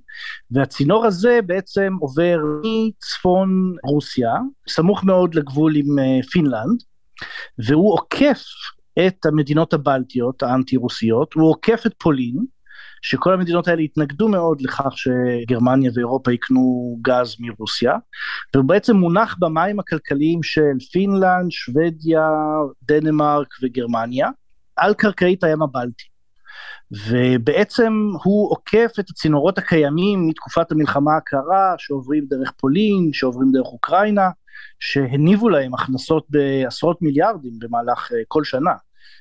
והצינור 0.50 1.06
הזה 1.06 1.40
בעצם 1.46 1.96
עובר 2.00 2.38
מצפון 2.62 3.74
רוסיה, 3.84 4.34
סמוך 4.68 5.04
מאוד 5.04 5.34
לגבול 5.34 5.76
עם 5.76 5.98
אה, 5.98 6.22
פינלנד, 6.32 6.82
והוא 7.58 7.92
עוקף 7.92 8.42
את 8.98 9.26
המדינות 9.26 9.74
הבלטיות 9.74 10.42
האנטי-רוסיות, 10.42 11.34
הוא 11.34 11.50
עוקף 11.50 11.82
את 11.86 11.92
פולין, 11.98 12.44
שכל 13.02 13.34
המדינות 13.34 13.68
האלה 13.68 13.82
התנגדו 13.82 14.28
מאוד 14.28 14.60
לכך 14.60 14.92
שגרמניה 14.96 15.90
ואירופה 15.94 16.32
יקנו 16.32 16.96
גז 17.02 17.36
מרוסיה, 17.40 17.96
והוא 18.54 18.64
בעצם 18.64 18.96
מונח 18.96 19.36
במים 19.38 19.80
הכלכליים 19.80 20.42
של 20.42 20.78
פינלנד, 20.92 21.50
שוודיה, 21.50 22.28
דנמרק 22.82 23.48
וגרמניה, 23.62 24.28
על 24.76 24.94
קרקעית 24.94 25.44
הים 25.44 25.62
הבלטי. 25.62 26.13
ובעצם 27.08 27.92
הוא 28.24 28.50
עוקף 28.50 28.92
את 29.00 29.10
הצינורות 29.10 29.58
הקיימים 29.58 30.28
מתקופת 30.28 30.72
המלחמה 30.72 31.16
הקרה, 31.16 31.74
שעוברים 31.78 32.24
דרך 32.28 32.52
פולין, 32.56 33.10
שעוברים 33.12 33.52
דרך 33.52 33.66
אוקראינה, 33.66 34.28
שהניבו 34.80 35.48
להם 35.48 35.74
הכנסות 35.74 36.26
בעשרות 36.30 37.02
מיליארדים 37.02 37.52
במהלך 37.58 38.12
אה, 38.12 38.18
כל 38.28 38.44
שנה. 38.44 38.72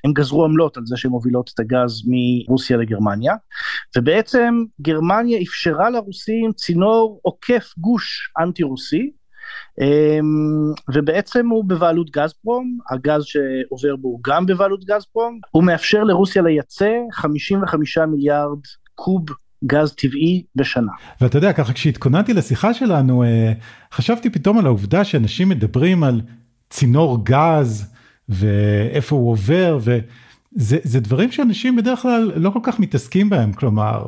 הם 0.03 0.13
גזרו 0.13 0.45
עמלות 0.45 0.77
על 0.77 0.83
זה 0.85 0.97
שהן 0.97 1.11
מובילות 1.11 1.51
את 1.53 1.59
הגז 1.59 2.01
מרוסיה 2.07 2.77
לגרמניה, 2.77 3.33
ובעצם 3.97 4.63
גרמניה 4.81 5.41
אפשרה 5.41 5.89
לרוסים 5.89 6.53
צינור 6.53 7.19
עוקף 7.21 7.73
גוש 7.77 8.31
אנטי 8.39 8.63
רוסי, 8.63 8.97
אמ, 8.97 9.22
ובעצם 10.93 11.47
הוא 11.47 11.65
בבעלות 11.65 12.09
גזפרום, 12.11 12.77
הגז 12.91 13.23
שעובר 13.23 13.95
בו 13.95 14.07
הוא 14.07 14.19
גם 14.27 14.45
בבעלות 14.45 14.85
גזפרום, 14.85 15.39
הוא 15.51 15.63
מאפשר 15.63 16.03
לרוסיה 16.03 16.41
לייצא 16.41 16.91
55 17.11 17.97
מיליארד 17.97 18.59
קוב 18.95 19.25
גז 19.65 19.93
טבעי 19.93 20.43
בשנה. 20.55 20.91
ואתה 21.21 21.37
יודע, 21.37 21.53
ככה 21.53 21.73
כשהתכוננתי 21.73 22.33
לשיחה 22.33 22.73
שלנו, 22.73 23.23
אה, 23.23 23.53
חשבתי 23.93 24.29
פתאום 24.29 24.57
על 24.57 24.65
העובדה 24.65 25.03
שאנשים 25.03 25.49
מדברים 25.49 26.03
על 26.03 26.21
צינור 26.69 27.25
גז 27.25 27.93
ואיפה 28.29 29.15
הוא 29.15 29.31
עובר, 29.31 29.79
וזה 29.83 30.99
דברים 30.99 31.31
שאנשים 31.31 31.75
בדרך 31.75 31.99
כלל 32.01 32.31
לא 32.35 32.49
כל 32.49 32.59
כך 32.63 32.79
מתעסקים 32.79 33.29
בהם, 33.29 33.53
כלומר, 33.53 34.07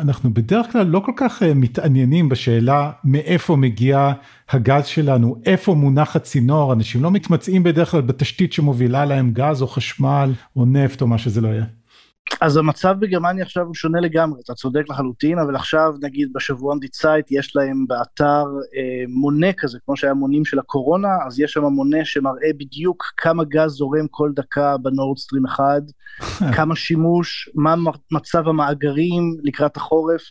אנחנו 0.00 0.34
בדרך 0.34 0.72
כלל 0.72 0.86
לא 0.86 1.00
כל 1.00 1.12
כך 1.16 1.42
אה, 1.42 1.54
מתעניינים 1.54 2.28
בשאלה 2.28 2.92
מאיפה 3.04 3.56
מגיע 3.56 4.12
הגז 4.50 4.86
שלנו, 4.86 5.36
איפה 5.46 5.74
מונח 5.74 6.16
הצינור, 6.16 6.72
אנשים 6.72 7.02
לא 7.02 7.10
מתמצאים 7.10 7.62
בדרך 7.62 7.90
כלל 7.90 8.00
בתשתית 8.00 8.52
שמובילה 8.52 9.04
להם 9.04 9.32
גז 9.32 9.62
או 9.62 9.66
חשמל 9.66 10.32
או 10.56 10.64
נפט 10.66 11.02
או 11.02 11.06
מה 11.06 11.18
שזה 11.18 11.40
לא 11.40 11.48
יהיה. 11.48 11.64
אז 12.40 12.56
המצב 12.56 12.96
בגרמניה 12.98 13.44
עכשיו 13.44 13.66
הוא 13.66 13.74
שונה 13.74 14.00
לגמרי, 14.00 14.40
אתה 14.44 14.54
צודק 14.54 14.82
לחלוטין, 14.90 15.38
אבל 15.38 15.56
עכשיו 15.56 15.94
נגיד 16.02 16.28
בשבועון 16.34 16.80
דיצייט 16.80 17.26
יש 17.30 17.56
להם 17.56 17.86
באתר 17.88 18.44
אה, 18.76 19.04
מונה 19.08 19.52
כזה, 19.52 19.78
כמו 19.84 19.96
שהיה 19.96 20.14
מונים 20.14 20.44
של 20.44 20.58
הקורונה, 20.58 21.08
אז 21.26 21.40
יש 21.40 21.52
שם 21.52 21.64
מונה 21.64 22.04
שמראה 22.04 22.50
בדיוק 22.58 23.04
כמה 23.16 23.44
גז 23.44 23.70
זורם 23.70 24.06
כל 24.10 24.30
דקה 24.34 24.76
בנורדסטרים 24.76 25.46
1, 25.46 25.82
כמה 26.56 26.76
שימוש, 26.76 27.50
מה 27.54 27.74
מצב 28.12 28.48
המאגרים 28.48 29.36
לקראת 29.42 29.76
החורף. 29.76 30.22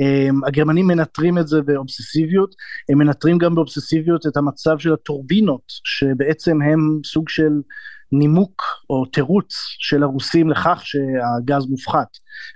Um, 0.00 0.48
הגרמנים 0.48 0.86
מנטרים 0.86 1.38
את 1.38 1.48
זה 1.48 1.62
באובססיביות, 1.62 2.54
הם 2.88 2.98
מנטרים 2.98 3.38
גם 3.38 3.54
באובססיביות 3.54 4.26
את 4.26 4.36
המצב 4.36 4.78
של 4.78 4.92
הטורבינות, 4.92 5.62
שבעצם 5.84 6.62
הם 6.62 7.00
סוג 7.04 7.28
של 7.28 7.52
נימוק 8.12 8.62
או 8.90 9.04
תירוץ 9.04 9.54
של 9.78 10.02
הרוסים 10.02 10.50
לכך 10.50 10.82
שהגז 10.84 11.66
מופחת. 11.66 12.08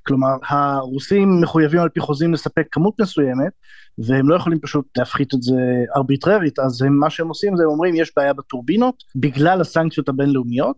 כלומר, 0.06 0.32
הרוסים 0.48 1.40
מחויבים 1.40 1.80
על 1.80 1.88
פי 1.88 2.00
חוזים 2.00 2.32
לספק 2.32 2.66
כמות 2.70 3.00
מסוימת, 3.00 3.52
והם 3.98 4.28
לא 4.28 4.36
יכולים 4.36 4.60
פשוט 4.60 4.98
להפחית 4.98 5.34
את 5.34 5.42
זה 5.42 5.60
ארביטררית, 5.96 6.58
אז 6.58 6.82
הם, 6.82 6.98
מה 6.98 7.10
שהם 7.10 7.28
עושים 7.28 7.56
זה 7.56 7.62
הם 7.62 7.68
אומרים 7.68 7.94
יש 7.94 8.12
בעיה 8.16 8.32
בטורבינות, 8.32 8.94
בגלל 9.16 9.60
הסנקציות 9.60 10.08
הבינלאומיות, 10.08 10.76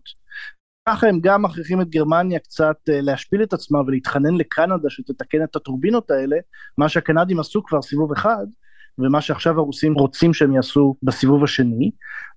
ככה 0.89 1.07
הם 1.07 1.19
גם 1.21 1.41
מכריחים 1.41 1.81
את 1.81 1.89
גרמניה 1.89 2.39
קצת 2.39 2.75
אה, 2.89 3.01
להשפיל 3.01 3.43
את 3.43 3.53
עצמה 3.53 3.79
ולהתחנן 3.81 4.35
לקנדה 4.35 4.89
שתתקן 4.89 5.43
את 5.43 5.55
הטורבינות 5.55 6.11
האלה, 6.11 6.37
מה 6.77 6.89
שהקנדים 6.89 7.39
עשו 7.39 7.63
כבר 7.63 7.81
סיבוב 7.81 8.11
אחד, 8.11 8.45
ומה 8.99 9.21
שעכשיו 9.21 9.59
הרוסים 9.59 9.93
רוצים 9.93 10.33
שהם 10.33 10.53
יעשו 10.53 10.95
בסיבוב 11.03 11.43
השני, 11.43 11.91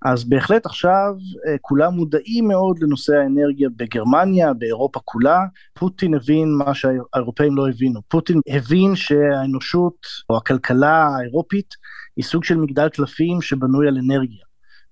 אז 0.04 0.24
בהחלט 0.24 0.66
עכשיו 0.66 1.14
אה, 1.46 1.56
כולם 1.60 1.94
מודעים 1.94 2.48
מאוד 2.48 2.78
לנושא 2.82 3.14
האנרגיה 3.14 3.68
בגרמניה, 3.76 4.52
באירופה 4.52 5.00
כולה. 5.04 5.40
פוטין 5.74 6.14
הבין 6.14 6.54
מה 6.54 6.74
שהאירופאים 6.74 7.56
לא 7.56 7.68
הבינו. 7.68 8.00
פוטין 8.08 8.40
הבין 8.48 8.96
שהאנושות 8.96 9.96
או 10.30 10.36
הכלכלה 10.36 11.06
האירופית 11.06 11.74
היא 12.16 12.24
סוג 12.24 12.44
של 12.44 12.56
מגדל 12.56 12.88
קלפים 12.88 13.42
שבנוי 13.42 13.88
על 13.88 13.98
אנרגיה. 13.98 14.44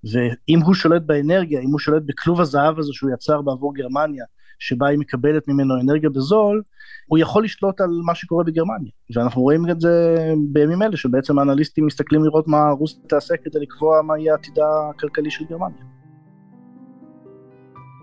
ואם 0.03 0.59
הוא 0.59 0.73
שולט 0.73 1.01
באנרגיה, 1.05 1.61
אם 1.61 1.71
הוא 1.71 1.79
שולט 1.79 2.03
בכלוב 2.05 2.41
הזהב 2.41 2.79
הזה 2.79 2.89
שהוא 2.93 3.11
יצר 3.13 3.41
בעבור 3.41 3.75
גרמניה, 3.75 4.25
שבה 4.61 4.87
היא 4.87 4.99
מקבלת 4.99 5.47
ממנו 5.47 5.81
אנרגיה 5.81 6.09
בזול, 6.09 6.61
הוא 7.07 7.19
יכול 7.19 7.43
לשלוט 7.43 7.81
על 7.81 7.89
מה 8.05 8.15
שקורה 8.15 8.43
בגרמניה. 8.43 8.91
ואנחנו 9.15 9.41
רואים 9.41 9.69
את 9.69 9.81
זה 9.81 10.15
בימים 10.49 10.81
אלה, 10.81 10.97
שבעצם 10.97 11.39
האנליסטים 11.39 11.85
מסתכלים 11.85 12.23
לראות 12.23 12.47
מה 12.47 12.69
רוסיה 12.69 12.99
תעשה 13.07 13.33
כדי 13.43 13.59
לקבוע 13.59 14.01
מה 14.01 14.19
יהיה 14.19 14.33
עתידה 14.33 14.65
הכלכלי 14.95 15.31
של 15.31 15.45
גרמניה. 15.49 15.83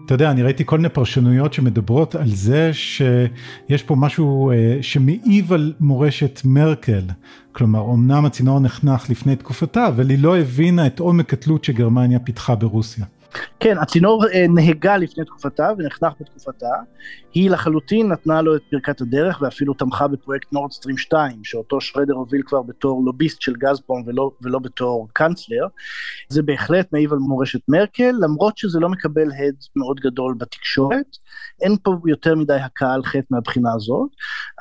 אתה 0.07 0.15
יודע, 0.15 0.31
אני 0.31 0.43
ראיתי 0.43 0.63
כל 0.67 0.77
מיני 0.77 0.89
פרשנויות 0.89 1.53
שמדברות 1.53 2.15
על 2.15 2.29
זה 2.29 2.71
שיש 2.73 3.83
פה 3.83 3.97
משהו 3.97 4.51
אה, 4.51 4.79
שמעיב 4.81 5.53
על 5.53 5.73
מורשת 5.81 6.41
מרקל. 6.45 7.03
כלומר, 7.53 7.85
אמנם 7.95 8.25
הצינור 8.25 8.61
נחנך 8.61 9.11
לפני 9.11 9.37
תקופתה, 9.37 9.89
אבל 9.89 10.11
היא 10.11 10.23
לא 10.23 10.39
הבינה 10.39 10.87
את 10.87 11.01
עומק 11.01 11.33
התלות 11.33 11.65
שגרמניה 11.65 12.19
פיתחה 12.19 12.55
ברוסיה. 12.55 13.05
כן, 13.61 13.79
הצינור 13.79 14.25
אה, 14.27 14.47
נהגה 14.49 14.97
לפני 14.97 15.25
תקופתה 15.25 15.71
ונחנך 15.79 16.13
בתקופתה. 16.21 16.71
היא 17.35 17.51
לחלוטין 17.51 18.13
נתנה 18.13 18.43
לו 18.43 18.57
את 18.57 18.63
ברכת 18.73 19.01
הדרך 19.01 19.43
ואפילו 19.43 19.75
תמכה 19.75 20.09
בפרויקט 20.09 20.53
נורדסטרים 20.53 20.99
2, 20.99 21.45
שאותו 21.45 21.81
שרדר 21.81 22.15
הוביל 22.15 22.43
כבר 22.47 22.63
בתור 22.63 23.03
לוביסט 23.05 23.41
של 23.41 23.55
גזפרום 23.55 24.03
ולא, 24.07 24.31
ולא 24.43 24.59
בתור 24.59 25.09
קאנצלר. 25.13 25.67
זה 26.29 26.43
בהחלט 26.43 26.93
מעיב 26.93 27.13
על 27.13 27.19
מורשת 27.19 27.61
מרקל, 27.69 28.13
למרות 28.21 28.59
שזה 28.59 28.81
לא 28.81 28.89
מקבל 28.89 29.33
הד 29.33 29.57
מאוד 29.77 30.01
גדול 30.01 30.35
בתקשורת. 30.39 31.17
אין 31.63 31.77
פה 31.83 31.95
יותר 32.07 32.35
מדי 32.35 32.55
הכאה 32.55 32.95
על 32.95 33.03
חטא 33.05 33.27
מהבחינה 33.31 33.71
הזאת, 33.77 34.09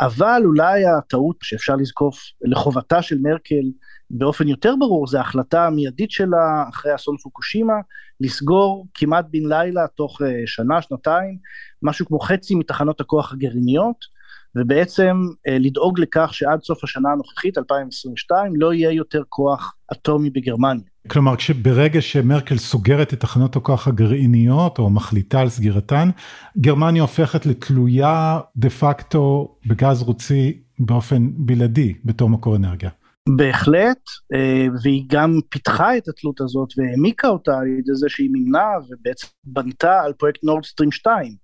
אבל 0.02 0.42
אולי 0.46 0.86
הטעות 0.86 1.36
שאפשר 1.42 1.76
לזקוף 1.76 2.20
לחובתה 2.42 3.02
של 3.02 3.18
מרקל 3.22 3.72
באופן 4.10 4.48
יותר 4.48 4.76
ברור 4.80 5.08
זה 5.08 5.18
ההחלטה 5.18 5.68
המיידית 5.68 6.12
שלה 6.12 6.64
אחרי 6.70 6.96
אסון 6.96 7.18
פוקושימה 7.24 7.74
לסגור 8.22 8.88
כמעט 8.94 9.26
בן 9.32 9.46
לילה 9.50 9.88
תוך 9.96 10.22
אה, 10.22 10.42
שנה 10.46 10.82
שנתיים 10.82 11.38
משהו 11.82 12.06
כמו 12.06 12.20
חצי 12.20 12.56
מתחנות 12.56 13.02
הכוח 13.02 13.34
הגרעיניות 13.34 14.18
ובעצם 14.56 15.18
אה, 15.48 15.58
לדאוג 15.60 16.00
לכך 16.00 16.30
שעד 16.34 16.62
סוף 16.62 16.84
השנה 16.84 17.10
הנוכחית 17.12 17.58
2022 17.58 18.54
לא 18.56 18.74
יהיה 18.74 18.92
יותר 18.92 19.22
כוח 19.30 19.76
אטומי 19.92 20.30
בגרמניה. 20.30 20.84
כלומר 21.08 21.34
ברגע 21.62 22.02
שמרקל 22.02 22.58
סוגרת 22.58 23.14
את 23.14 23.20
תחנות 23.20 23.56
הכוח 23.56 23.88
הגרעיניות 23.88 24.80
או 24.80 24.90
מחליטה 24.90 25.42
על 25.42 25.50
סגירתן 25.50 26.10
גרמניה 26.58 27.02
הופכת 27.02 27.46
לתלויה 27.46 28.40
דה 28.56 28.70
פקטו 28.70 29.56
בגז 29.66 30.02
רוצי 30.02 30.62
באופן 30.80 31.30
בלעדי 31.36 31.94
בתור 32.06 32.30
מקור 32.30 32.56
אנרגיה. 32.56 32.90
בהחלט, 33.36 34.00
אה, 34.34 34.68
והיא 34.84 35.04
גם 35.08 35.40
פיתחה 35.50 35.98
את 35.98 36.08
התלות 36.08 36.42
הזאת 36.42 36.70
והעמיקה 36.78 37.28
אותה 37.28 37.58
על 37.58 37.68
ידי 37.68 37.96
זה 37.96 38.10
שהיא 38.10 38.30
מימנה 38.32 38.68
ובעצם 38.90 39.28
בנתה 39.44 40.02
על 40.02 40.14
פרויקט 40.14 40.44
נורדסטרים 40.44 40.92
2, 40.92 41.36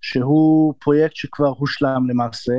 שהוא 0.00 0.74
פרויקט 0.78 1.16
שכבר 1.16 1.52
הושלם 1.58 2.10
למעשה, 2.10 2.52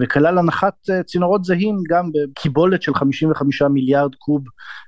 וכלל 0.00 0.38
הנחת 0.38 0.74
אה, 0.90 1.02
צינורות 1.02 1.44
זהים 1.44 1.76
גם 1.90 2.10
בקיבולת 2.14 2.82
של 2.82 2.94
55 2.94 3.62
מיליארד 3.62 4.14
קוב 4.14 4.44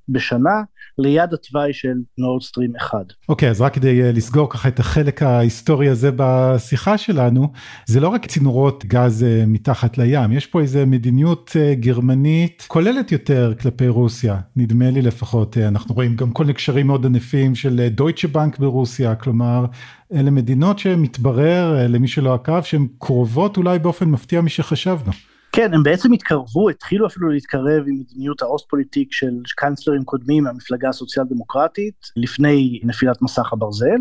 בשנה, 0.08 0.62
ליד 0.98 1.34
התוואי 1.34 1.72
של 1.72 1.94
נורדסטרים 2.18 2.76
1. 2.76 2.98
אוקיי, 3.28 3.48
okay, 3.48 3.50
אז 3.50 3.60
רק 3.60 3.74
כדי 3.74 4.02
אה, 4.02 4.12
לסגור 4.12 4.50
ככה 4.50 4.68
את 4.68 4.80
החלק 4.80 5.22
ההיסטורי 5.22 5.88
הזה 5.88 6.10
בשיחה 6.16 6.98
שלנו, 6.98 7.52
זה 7.86 8.00
לא 8.00 8.08
רק 8.08 8.26
צינורות 8.26 8.84
גז 8.84 9.24
אה, 9.24 9.44
מתחת 9.46 9.98
לים, 9.98 10.32
יש 10.32 10.46
פה 10.46 10.60
איזה 10.60 10.86
מדיניות 10.86 11.56
גרמנית 11.72 12.64
כוללת 12.68 13.12
יותר 13.12 13.52
כלפי 13.60 13.88
רוסיה, 13.88 14.40
נדמה 14.56 14.90
לי 14.90 15.02
לפחות, 15.02 15.58
אנחנו 15.58 15.94
רואים 15.94 16.16
גם 16.16 16.32
כל 16.32 16.44
מיני 16.44 16.54
קשרים 16.54 16.86
מאוד 16.86 17.06
ענפים 17.06 17.54
של 17.54 17.88
דויטשה 17.88 18.28
בנק 18.28 18.58
ברוסיה, 18.58 19.14
כלומר, 19.14 19.66
אלה 20.14 20.30
מדינות 20.30 20.78
שמתברר 20.78 21.86
למי 21.88 22.08
שלא 22.08 22.34
עקב 22.34 22.62
שהן 22.62 22.86
קרובות 22.98 23.56
אולי 23.56 23.78
באופן 23.78 24.08
מפתיע 24.08 24.40
משחשבנו. 24.40 25.12
כן, 25.52 25.74
הם 25.74 25.82
בעצם 25.82 26.12
התקרבו, 26.12 26.70
התחילו 26.70 27.06
אפילו 27.06 27.28
להתקרב 27.28 27.84
עם 27.86 27.98
מדיניות 28.00 28.42
ה 28.42 28.49
Ostpolitik 28.49 29.12
של 29.12 29.32
קאנצלרים 29.56 30.04
קודמים 30.04 30.44
מהמפלגה 30.44 30.88
הסוציאל 30.88 31.24
דמוקרטית 31.24 31.94
לפני 32.16 32.80
נפילת 32.84 33.22
מסך 33.22 33.52
הברזל, 33.52 33.98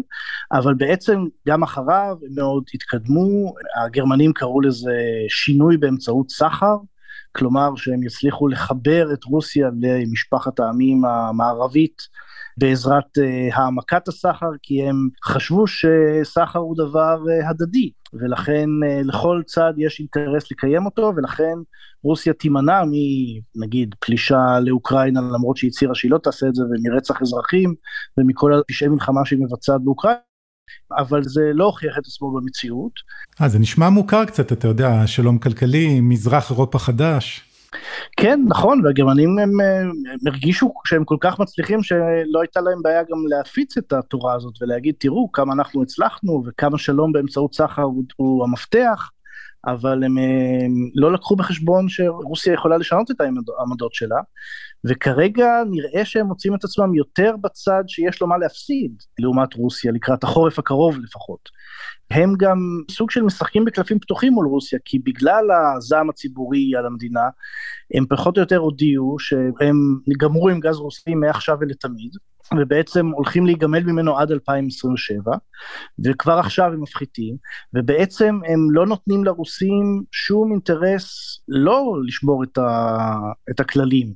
אבל 0.52 0.74
בעצם 0.74 1.20
גם 1.48 1.64
אחריו 1.64 2.16
הם 2.28 2.36
מאוד 2.36 2.64
התקדמו, 2.74 3.54
הגרמנים 3.86 4.34
קראו 4.34 4.62
לזה 4.62 4.98
שינוי 5.30 5.78
באמצעות 5.78 6.30
סחר, 6.30 6.76
כלומר 7.36 7.76
שהם 7.76 8.04
יצליחו 8.04 8.48
לחבר 8.48 9.14
את 9.14 9.24
רוסיה 9.24 9.70
למשפחת 9.82 10.60
העמים 10.60 11.06
המערבית 11.06 12.02
בעזרת 12.58 13.18
uh, 13.18 13.56
העמקת 13.56 14.08
הסחר, 14.08 14.50
כי 14.62 14.84
הם 14.84 15.10
חשבו 15.26 15.66
שסחר 15.68 16.60
הוא 16.60 16.76
דבר 16.78 17.18
uh, 17.18 17.50
הדדי, 17.50 17.92
ולכן 18.14 18.66
uh, 18.84 19.08
לכל 19.08 19.42
צד 19.46 19.74
יש 19.78 20.00
אינטרס 20.00 20.52
לקיים 20.52 20.86
אותו, 20.86 21.14
ולכן 21.16 21.56
רוסיה 22.04 22.34
תימנע 22.34 22.82
מנגיד 23.56 23.96
פלישה 24.00 24.60
לאוקראינה, 24.60 25.22
למרות 25.22 25.58
שהיא 25.58 25.70
הצהירה 25.70 25.96
שהיא 25.96 26.12
לא 26.12 26.18
תעשה 26.18 26.48
את 26.48 26.56
זה, 26.56 26.64
ומרצח 26.64 27.22
אזרחים, 27.22 27.74
ומכל 28.18 28.54
הפשעי 28.54 28.88
מלחמה 28.88 29.26
שהיא 29.26 29.40
מבצעת 29.40 29.82
באוקראינה. 29.84 30.20
אבל 30.98 31.24
זה 31.24 31.42
לא 31.54 31.66
הוכיח 31.66 31.98
את 31.98 32.06
עצמו 32.06 32.32
במציאות. 32.32 32.92
אה, 33.42 33.50
זה 33.50 33.60
נשמע 33.60 33.90
מוכר 33.90 34.26
קצת, 34.26 34.52
אתה 34.52 34.68
יודע, 34.68 35.08
שלום 35.08 35.38
כלכלי, 35.38 36.02
מזרח 36.02 36.52
אירופה 36.52 36.80
חדש. 36.80 37.51
כן, 38.18 38.40
נכון, 38.48 38.86
והגרמנים 38.86 39.40
הם, 39.40 39.60
הם 39.62 39.92
הרגישו 40.28 40.74
שהם 40.86 41.06
כל 41.06 41.18
כך 41.20 41.40
מצליחים 41.40 41.84
שלא 41.84 42.42
הייתה 42.42 42.62
להם 42.62 42.82
בעיה 42.82 43.04
גם 43.04 43.18
להפיץ 43.30 43.78
את 43.78 43.94
התורה 43.94 44.34
הזאת 44.34 44.54
ולהגיד, 44.62 44.96
תראו 44.98 45.32
כמה 45.32 45.54
אנחנו 45.54 45.84
הצלחנו 45.84 46.44
וכמה 46.48 46.78
שלום 46.78 47.12
באמצעות 47.12 47.54
סחר 47.56 47.82
הוא, 47.82 48.04
הוא 48.16 48.44
המפתח. 48.44 49.10
אבל 49.66 50.04
הם, 50.04 50.18
הם 50.18 50.90
לא 50.96 51.14
לקחו 51.14 51.36
בחשבון 51.36 51.90
שרוסיה 51.90 52.54
יכולה 52.54 52.78
לשנות 52.78 53.12
את 53.12 53.22
העמדות 53.60 53.94
שלה, 53.94 54.20
וכרגע 54.90 55.48
נראה 55.70 56.06
שהם 56.06 56.26
מוצאים 56.26 56.56
את 56.56 56.64
עצמם 56.64 56.96
יותר 56.96 57.36
בצד 57.42 57.84
שיש 57.88 58.22
לו 58.22 58.28
מה 58.28 58.38
להפסיד 58.38 58.92
לעומת 59.20 59.54
רוסיה 59.54 59.92
לקראת 59.92 60.24
החורף 60.24 60.60
הקרוב 60.60 61.00
לפחות. 61.00 61.50
הם 62.12 62.34
גם 62.38 62.58
סוג 62.92 63.12
של 63.12 63.22
משחקים 63.22 63.66
בקלפים 63.66 64.00
פתוחים 64.00 64.34
מול 64.34 64.48
רוסיה, 64.48 64.80
כי 64.86 65.00
בגלל 65.00 65.46
הזעם 65.78 66.10
הציבורי 66.10 66.76
על 66.78 66.86
המדינה, 66.86 67.30
הם 67.94 68.06
פחות 68.10 68.38
או 68.38 68.42
יותר 68.42 68.58
הודיעו 68.58 69.16
שהם 69.20 69.76
גמרו 70.20 70.50
עם 70.50 70.60
גז 70.60 70.76
רוסי 70.76 71.16
מעכשיו 71.16 71.58
ולתמיד, 71.60 72.12
ובעצם 72.60 73.08
הולכים 73.08 73.46
להיגמל 73.46 73.84
ממנו 73.84 74.18
עד 74.18 74.32
2027, 74.32 75.34
וכבר 76.06 76.40
עכשיו 76.40 76.66
הם 76.66 76.82
מפחיתים, 76.82 77.36
ובעצם 77.74 78.40
הם 78.48 78.72
לא 78.72 78.86
נותנים 78.86 79.24
לרוסים 79.24 80.04
שום 80.12 80.52
אינטרס 80.52 81.40
לא 81.48 81.96
לשבור 82.08 82.44
את, 82.44 82.58
ה, 82.58 82.98
את 83.50 83.60
הכללים, 83.60 84.14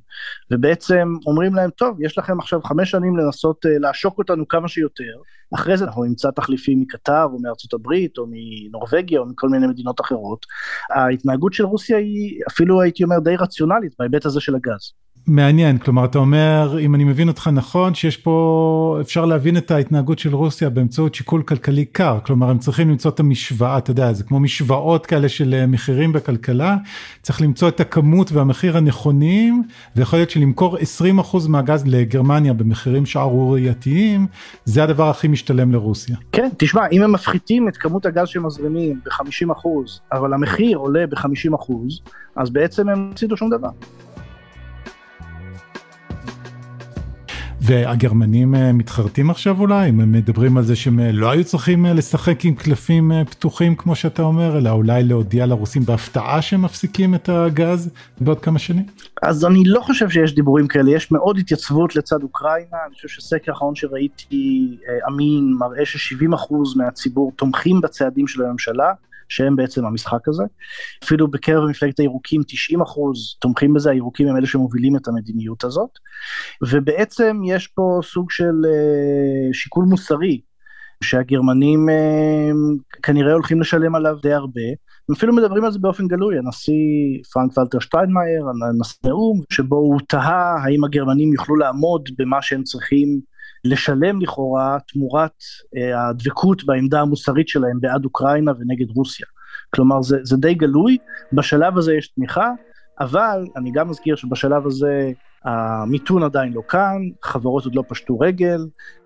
ובעצם 0.52 1.14
אומרים 1.26 1.56
להם, 1.56 1.70
טוב, 1.70 1.98
יש 2.02 2.18
לכם 2.18 2.40
עכשיו 2.40 2.62
חמש 2.64 2.92
שנים 2.92 3.18
לנסות 3.18 3.66
אה, 3.66 3.80
לעשוק 3.80 4.18
אותנו 4.18 4.48
כמה 4.48 4.68
שיותר, 4.68 5.14
אחרי 5.56 5.78
זה 5.78 5.86
אנחנו 5.86 6.04
נמצא 6.04 6.32
תחליפים 6.32 6.82
מקטר 6.82 7.24
או 7.24 7.40
מארצות 7.42 7.74
הברית 7.74 8.18
או 8.18 8.26
מנורבגיה 8.30 9.20
או 9.20 9.26
מכל 9.26 9.50
מיני 9.50 9.68
מדינות 9.68 10.02
אחרות. 10.02 10.46
ההתנהגות 10.90 11.54
של 11.54 11.66
רוסיה 11.66 11.98
היא 11.98 12.42
אפילו 12.48 12.82
הייתי 12.82 13.04
אומר 13.04 13.20
די 13.20 13.36
רציונלית 13.36 13.94
בהיבט 14.00 14.26
הזה 14.26 14.40
של 14.40 14.56
הגז. 14.56 15.05
מעניין, 15.28 15.78
כלומר 15.78 16.06
אתה 16.06 16.18
אומר, 16.18 16.80
אם 16.80 16.96
אני 16.96 17.04
מבין 17.04 17.28
אותך 17.28 17.50
נכון, 17.54 17.94
שיש 17.96 18.18
פה, 18.18 18.98
אפשר 19.02 19.26
להבין 19.26 19.58
את 19.58 19.72
ההתנהגות 19.72 20.20
של 20.20 20.36
רוסיה 20.36 20.70
באמצעות 20.70 21.16
שיקול 21.16 21.42
כלכלי 21.42 21.86
קר, 21.86 22.20
כלומר 22.26 22.50
הם 22.50 22.58
צריכים 22.58 22.90
למצוא 22.90 23.12
את 23.12 23.20
המשוואה, 23.20 23.78
אתה 23.78 23.92
יודע, 23.92 24.14
זה 24.14 24.24
כמו 24.24 24.40
משוואות 24.40 25.06
כאלה 25.06 25.30
של 25.30 25.54
אה, 25.54 25.66
מחירים 25.68 26.14
בכלכלה, 26.14 26.76
צריך 27.22 27.42
למצוא 27.42 27.68
את 27.68 27.80
הכמות 27.80 28.32
והמחיר 28.32 28.78
הנכונים, 28.78 29.64
ויכול 29.96 30.20
להיות 30.20 30.30
שלמכור 30.30 30.78
20% 30.78 30.82
מהגז 31.50 31.84
לגרמניה 31.86 32.54
במחירים 32.54 33.06
שערורייתיים, 33.06 34.28
זה 34.66 34.84
הדבר 34.84 35.10
הכי 35.10 35.28
משתלם 35.28 35.72
לרוסיה. 35.72 36.16
כן, 36.32 36.50
תשמע, 36.58 36.82
אם 36.92 37.02
הם 37.02 37.12
מפחיתים 37.12 37.68
את 37.68 37.78
כמות 37.78 38.06
הגז 38.06 38.28
שמזרימים 38.28 39.00
ב-50%, 39.06 39.68
אבל 40.12 40.34
המחיר 40.34 40.78
עולה 40.78 41.08
ב-50%, 41.08 41.74
אז 42.36 42.50
בעצם 42.50 42.90
הם 42.90 43.10
הפסידו 43.12 43.38
שום 43.38 43.50
דבר. 43.50 43.70
והגרמנים 47.66 48.56
אה, 48.56 48.74
מתחרטים 48.74 49.30
עכשיו 49.30 49.60
אולי, 49.60 49.90
הם 49.90 50.12
מדברים 50.12 50.58
על 50.58 50.64
זה 50.64 50.76
שהם 50.76 51.00
אה, 51.00 51.12
לא 51.12 51.32
היו 51.32 51.44
צריכים 51.44 51.86
אה, 51.86 51.94
לשחק 51.94 52.46
עם 52.46 52.56
קלפים 52.56 53.12
פתוחים 53.30 53.76
כמו 53.76 53.96
שאתה 53.96 54.22
אומר, 54.22 54.58
אלא 54.58 54.70
אולי 54.70 55.04
להודיע 55.04 55.46
לרוסים 55.46 55.86
בהפתעה 55.86 56.42
שהם 56.42 56.62
מפסיקים 56.62 57.16
את 57.16 57.30
הגז 57.30 57.90
בעוד 58.22 58.40
כמה 58.40 58.60
שנים? 58.60 58.86
אז 59.24 59.46
אני 59.46 59.64
לא 59.66 59.80
חושב 59.82 60.10
שיש 60.10 60.36
דיבורים 60.36 60.68
כאלה, 60.68 60.92
יש 60.92 61.12
מאוד 61.12 61.38
התייצבות 61.38 61.96
לצד 61.96 62.24
אוקראינה, 62.24 62.78
אני 62.88 62.96
חושב 62.96 63.08
שסקר 63.08 63.52
האחרון 63.52 63.76
שראיתי 63.76 64.78
אמין 65.08 65.56
מראה 65.60 65.86
ש-70% 65.86 66.54
מהציבור 66.76 67.32
תומכים 67.36 67.82
בצעדים 67.82 68.28
של 68.28 68.44
הממשלה. 68.44 68.92
שהם 69.30 69.56
בעצם 69.56 69.86
המשחק 69.86 70.28
הזה. 70.28 70.44
אפילו 71.04 71.28
בקרב 71.28 71.70
מפלגת 71.70 72.00
הירוקים 72.00 72.42
90 72.48 72.82
אחוז 72.82 73.38
תומכים 73.40 73.74
בזה, 73.74 73.92
הירוקים 73.92 74.28
הם 74.28 74.38
אלה 74.38 74.46
שמובילים 74.46 74.96
את 74.96 75.08
המדיניות 75.08 75.64
הזאת. 75.64 75.90
ובעצם 76.70 77.42
יש 77.46 77.68
פה 77.68 78.00
סוג 78.04 78.32
של 78.32 78.54
uh, 78.66 79.54
שיקול 79.54 79.86
מוסרי, 79.86 80.42
שהגרמנים 81.04 81.90
uh, 81.90 83.00
כנראה 83.04 83.34
הולכים 83.34 83.62
לשלם 83.62 83.96
עליו 83.96 84.16
די 84.22 84.34
הרבה. 84.34 84.62
הם 85.10 85.16
אפילו 85.16 85.34
מדברים 85.34 85.66
על 85.66 85.72
זה 85.72 85.80
באופן 85.80 86.08
גלוי, 86.08 86.38
הנשיא 86.38 86.74
פרנק 87.34 87.58
ולטר 87.58 87.80
שטיינמאייר, 87.80 88.46
הנשיא 88.70 89.00
נאום, 89.06 89.42
שבו 89.50 89.76
הוא 89.76 90.00
תהה 90.08 90.56
האם 90.64 90.84
הגרמנים 90.84 91.34
יוכלו 91.34 91.56
לעמוד 91.56 92.10
במה 92.18 92.42
שהם 92.42 92.64
צריכים 92.64 93.20
לשלם 93.66 94.22
לכאורה 94.22 94.78
תמורת 94.88 95.44
אה, 95.78 96.10
הדבקות 96.10 96.64
בעמדה 96.64 97.02
המוסרית 97.02 97.48
שלהם 97.48 97.80
בעד 97.82 98.06
אוקראינה 98.06 98.52
ונגד 98.60 98.90
רוסיה. 98.96 99.28
כלומר 99.76 100.02
זה, 100.02 100.18
זה 100.24 100.38
די 100.38 100.54
גלוי, 100.54 100.98
בשלב 101.34 101.78
הזה 101.78 101.94
יש 101.94 102.08
תמיכה, 102.08 102.52
אבל 103.00 103.46
אני 103.58 103.72
גם 103.72 103.90
מזכיר 103.90 104.16
שבשלב 104.16 104.68
הזה 104.68 105.12
המיתון 105.44 106.24
עדיין 106.24 106.54
לא 106.54 106.62
כאן, 106.70 106.98
חברות 107.24 107.66
עוד 107.66 107.76
לא 107.76 107.84
פשטו 107.88 108.20
רגל, 108.20 108.60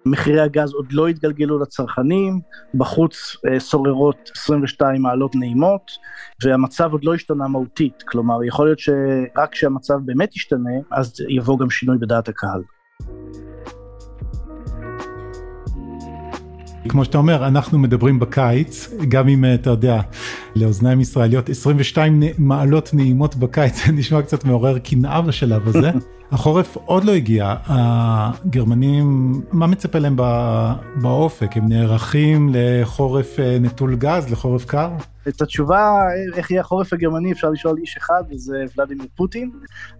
מחירי 0.05 0.39
הגז 0.39 0.73
עוד 0.73 0.91
לא 0.91 1.07
התגלגלו 1.07 1.59
לצרכנים, 1.59 2.39
בחוץ 2.73 3.35
אה, 3.47 3.59
שוררות 3.59 4.31
22 4.35 5.01
מעלות 5.01 5.35
נעימות, 5.35 5.91
והמצב 6.43 6.91
עוד 6.91 7.03
לא 7.03 7.13
השתנה 7.13 7.47
מהותית, 7.47 8.03
כלומר 8.07 8.43
יכול 8.43 8.67
להיות 8.67 8.79
שרק 8.79 9.51
כשהמצב 9.51 9.95
באמת 10.05 10.35
ישתנה, 10.35 10.71
אז 10.91 11.13
יבוא 11.29 11.59
גם 11.59 11.69
שינוי 11.69 11.97
בדעת 11.97 12.29
הקהל. 12.29 12.61
כמו 16.87 17.05
שאתה 17.05 17.17
אומר, 17.17 17.47
אנחנו 17.47 17.79
מדברים 17.79 18.19
בקיץ, 18.19 18.89
גם 19.07 19.27
אם 19.27 19.45
אתה 19.53 19.69
יודע, 19.69 20.01
לאוזניים 20.55 21.01
ישראליות, 21.01 21.49
22 21.49 22.23
מעלות 22.37 22.93
נעימות 22.93 23.35
בקיץ, 23.35 23.75
זה 23.85 23.91
נשמע 23.91 24.21
קצת 24.21 24.45
מעורר 24.45 24.79
קנאה 24.79 25.21
בשלב 25.21 25.67
הזה. 25.67 25.91
החורף 26.31 26.77
עוד 26.85 27.03
לא 27.03 27.11
הגיע, 27.11 27.55
הגרמנים, 27.65 29.33
מה 29.51 29.67
מצפה 29.67 29.99
להם 29.99 30.15
באופק? 31.01 31.57
הם 31.57 31.69
נערכים 31.69 32.49
לחורף 32.53 33.39
אה, 33.39 33.57
נטול 33.59 33.95
גז, 33.95 34.31
לחורף 34.31 34.65
קר? 34.65 34.89
את 35.27 35.41
התשובה 35.41 36.01
איך 36.35 36.51
יהיה 36.51 36.61
החורף 36.61 36.93
הגרמני 36.93 37.31
אפשר 37.31 37.49
לשאול 37.49 37.77
איש 37.77 37.97
אחד 37.97 38.23
וזה 38.31 38.65
ולדימיר 38.77 39.07
פוטין, 39.15 39.51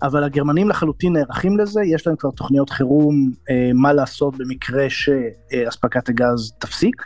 אבל 0.01 0.23
הגרמנים 0.23 0.69
לחלוטין 0.69 1.13
נערכים 1.13 1.57
לזה, 1.57 1.81
יש 1.85 2.07
להם 2.07 2.15
כבר 2.15 2.31
תוכניות 2.31 2.69
חירום 2.69 3.31
אה, 3.49 3.71
מה 3.73 3.93
לעשות 3.93 4.37
במקרה 4.37 4.85
שאספקת 4.89 6.09
הגז 6.09 6.53
תפסיק. 6.59 7.03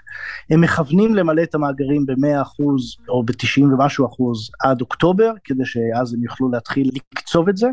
הם 0.49 0.61
מכוונים 0.61 1.15
למלא 1.15 1.43
את 1.43 1.55
המאגרים 1.55 2.05
ב-100% 2.05 2.63
או 3.09 3.23
ב-90 3.23 3.63
ומשהו 3.63 4.05
אחוז 4.05 4.49
עד 4.63 4.81
אוקטובר, 4.81 5.31
כדי 5.43 5.65
שאז 5.65 6.13
הם 6.13 6.23
יוכלו 6.23 6.51
להתחיל 6.51 6.91
לקצוב 7.13 7.49
את 7.49 7.57
זה. 7.57 7.67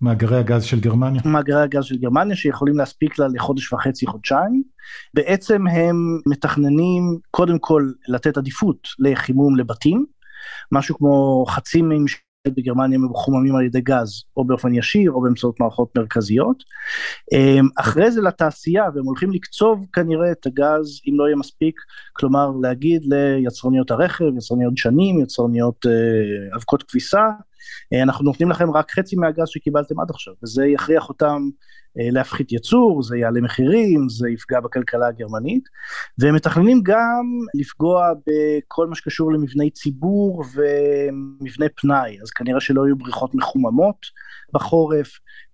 מאגרי 0.00 0.38
הגז 0.38 0.64
של 0.64 0.80
גרמניה. 0.80 0.93
מאגרי 1.24 1.62
הגז 1.62 1.84
של 1.84 1.96
גרמניה 1.96 2.36
שיכולים 2.36 2.78
להספיק 2.78 3.18
לה 3.18 3.26
לחודש 3.34 3.72
וחצי, 3.72 4.06
חודשיים. 4.06 4.62
בעצם 5.14 5.66
הם 5.66 5.96
מתכננים 6.26 7.18
קודם 7.30 7.58
כל 7.58 7.90
לתת 8.08 8.36
עדיפות 8.36 8.88
לחימום 8.98 9.56
לבתים, 9.56 10.06
משהו 10.72 10.98
כמו 10.98 11.44
חצי 11.48 11.82
ממשלת 11.82 12.20
בגרמניה 12.48 12.98
מחוממים 12.98 13.56
על 13.56 13.64
ידי 13.64 13.80
גז, 13.80 14.24
או 14.36 14.44
באופן 14.44 14.74
ישיר 14.74 15.12
או 15.12 15.22
באמצעות 15.22 15.60
מערכות 15.60 15.98
מרכזיות. 15.98 16.62
אמ, 17.32 17.68
אחרי 17.76 18.10
זה 18.10 18.20
לתעשייה, 18.20 18.84
והם 18.94 19.04
הולכים 19.04 19.30
לקצוב 19.30 19.86
כנראה 19.92 20.32
את 20.32 20.46
הגז 20.46 21.00
אם 21.08 21.18
לא 21.18 21.24
יהיה 21.24 21.36
מספיק, 21.36 21.80
כלומר 22.12 22.50
להגיד 22.62 23.02
ליצרניות 23.04 23.90
הרכב, 23.90 24.24
יצרניות 24.36 24.76
שנים, 24.76 25.20
יצרניות 25.20 25.86
אה, 25.86 26.56
אבקות 26.56 26.82
כביסה, 26.82 27.22
אנחנו 28.02 28.24
נותנים 28.24 28.50
לכם 28.50 28.70
רק 28.70 28.90
חצי 28.90 29.16
מהגז 29.16 29.48
שקיבלתם 29.48 30.00
עד 30.00 30.10
עכשיו, 30.10 30.34
וזה 30.42 30.66
יכריח 30.66 31.08
אותם 31.08 31.48
אה, 31.98 32.10
להפחית 32.10 32.52
ייצור, 32.52 33.02
זה 33.02 33.16
יעלה 33.16 33.40
מחירים, 33.40 34.08
זה 34.08 34.30
יפגע 34.30 34.60
בכלכלה 34.60 35.06
הגרמנית, 35.06 35.64
והם 36.18 36.34
מתכננים 36.34 36.80
גם 36.84 37.24
לפגוע 37.54 38.12
בכל 38.26 38.86
מה 38.86 38.94
שקשור 38.94 39.32
למבני 39.32 39.70
ציבור 39.70 40.44
ומבני 40.54 41.66
פנאי, 41.76 42.18
אז 42.22 42.30
כנראה 42.30 42.60
שלא 42.60 42.86
יהיו 42.86 42.96
בריכות 42.96 43.34
מחוממות 43.34 43.96
בחורף, 44.52 45.08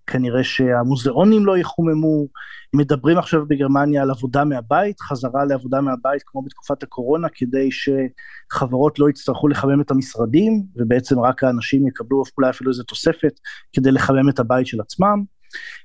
כנראה 0.07 0.43
שהמוזיאונים 0.43 1.45
לא 1.45 1.57
יחוממו, 1.57 2.27
מדברים 2.73 3.17
עכשיו 3.17 3.45
בגרמניה 3.47 4.01
על 4.01 4.11
עבודה 4.11 4.43
מהבית, 4.43 5.01
חזרה 5.01 5.45
לעבודה 5.45 5.81
מהבית 5.81 6.23
כמו 6.25 6.41
בתקופת 6.41 6.83
הקורונה, 6.83 7.27
כדי 7.33 7.69
שחברות 7.71 8.99
לא 8.99 9.09
יצטרכו 9.09 9.47
לחמם 9.47 9.81
את 9.81 9.91
המשרדים, 9.91 10.63
ובעצם 10.75 11.19
רק 11.19 11.43
האנשים 11.43 11.87
יקבלו 11.87 12.23
אולי 12.37 12.49
אפילו 12.49 12.71
איזה 12.71 12.83
תוספת 12.83 13.39
כדי 13.73 13.91
לחמם 13.91 14.29
את 14.29 14.39
הבית 14.39 14.67
של 14.67 14.81
עצמם. 14.81 15.23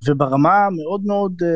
וברמה 0.07 0.69
מאוד 0.71 1.03
מאוד 1.07 1.33
אה, 1.43 1.49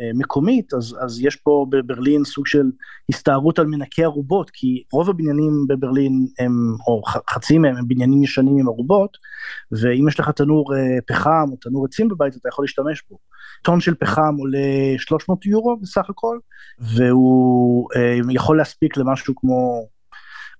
אה, 0.00 0.10
מקומית, 0.14 0.74
אז, 0.74 0.96
אז 1.00 1.20
יש 1.20 1.36
פה 1.36 1.66
בברלין 1.68 2.24
סוג 2.24 2.46
של 2.46 2.70
הסתערות 3.10 3.58
על 3.58 3.66
מנקי 3.66 4.04
ארובות, 4.04 4.50
כי 4.50 4.82
רוב 4.92 5.10
הבניינים 5.10 5.52
בברלין 5.68 6.26
הם, 6.38 6.52
או 6.86 7.02
חצי 7.30 7.58
מהם 7.58 7.76
הם 7.76 7.88
בניינים 7.88 8.22
ישנים 8.22 8.58
עם 8.58 8.68
ארובות, 8.68 9.16
ואם 9.72 10.08
יש 10.08 10.20
לך 10.20 10.30
תנור 10.30 10.74
אה, 10.76 10.98
פחם 11.06 11.46
או 11.50 11.56
תנור 11.56 11.84
עצים 11.84 12.08
בבית, 12.08 12.36
אתה 12.36 12.48
יכול 12.48 12.64
להשתמש 12.64 13.02
בו. 13.10 13.18
טון 13.62 13.80
של 13.80 13.94
פחם 13.94 14.34
עולה 14.38 14.58
300 14.98 15.46
יורו 15.46 15.76
בסך 15.82 16.10
הכל, 16.10 16.38
והוא 16.78 17.88
אה, 17.96 18.18
יכול 18.30 18.56
להספיק 18.56 18.96
למשהו 18.96 19.34
כמו 19.36 19.86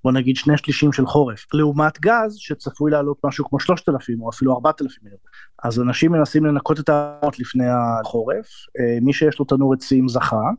נגיד 0.04 0.36
שני 0.36 0.58
שלישים 0.58 0.92
של 0.92 1.06
חורף, 1.06 1.46
לעומת 1.54 2.00
גז 2.00 2.34
שצפוי 2.36 2.90
לעלות 2.90 3.16
משהו 3.24 3.44
כמו 3.48 3.60
3,000 3.60 4.20
או 4.20 4.30
אפילו 4.30 4.54
4,000 4.54 5.06
יורו. 5.06 5.18
אז 5.62 5.80
אנשים 5.80 6.12
מנסים 6.12 6.46
לנקות 6.46 6.80
את 6.80 6.88
הארמות 6.88 7.38
לפני 7.38 7.64
החורף, 7.68 8.46
אה, 8.78 8.98
מי 9.02 9.12
שיש 9.12 9.38
לו 9.38 9.44
תנור 9.44 9.74
עצים 9.74 10.08
זכה, 10.08 10.50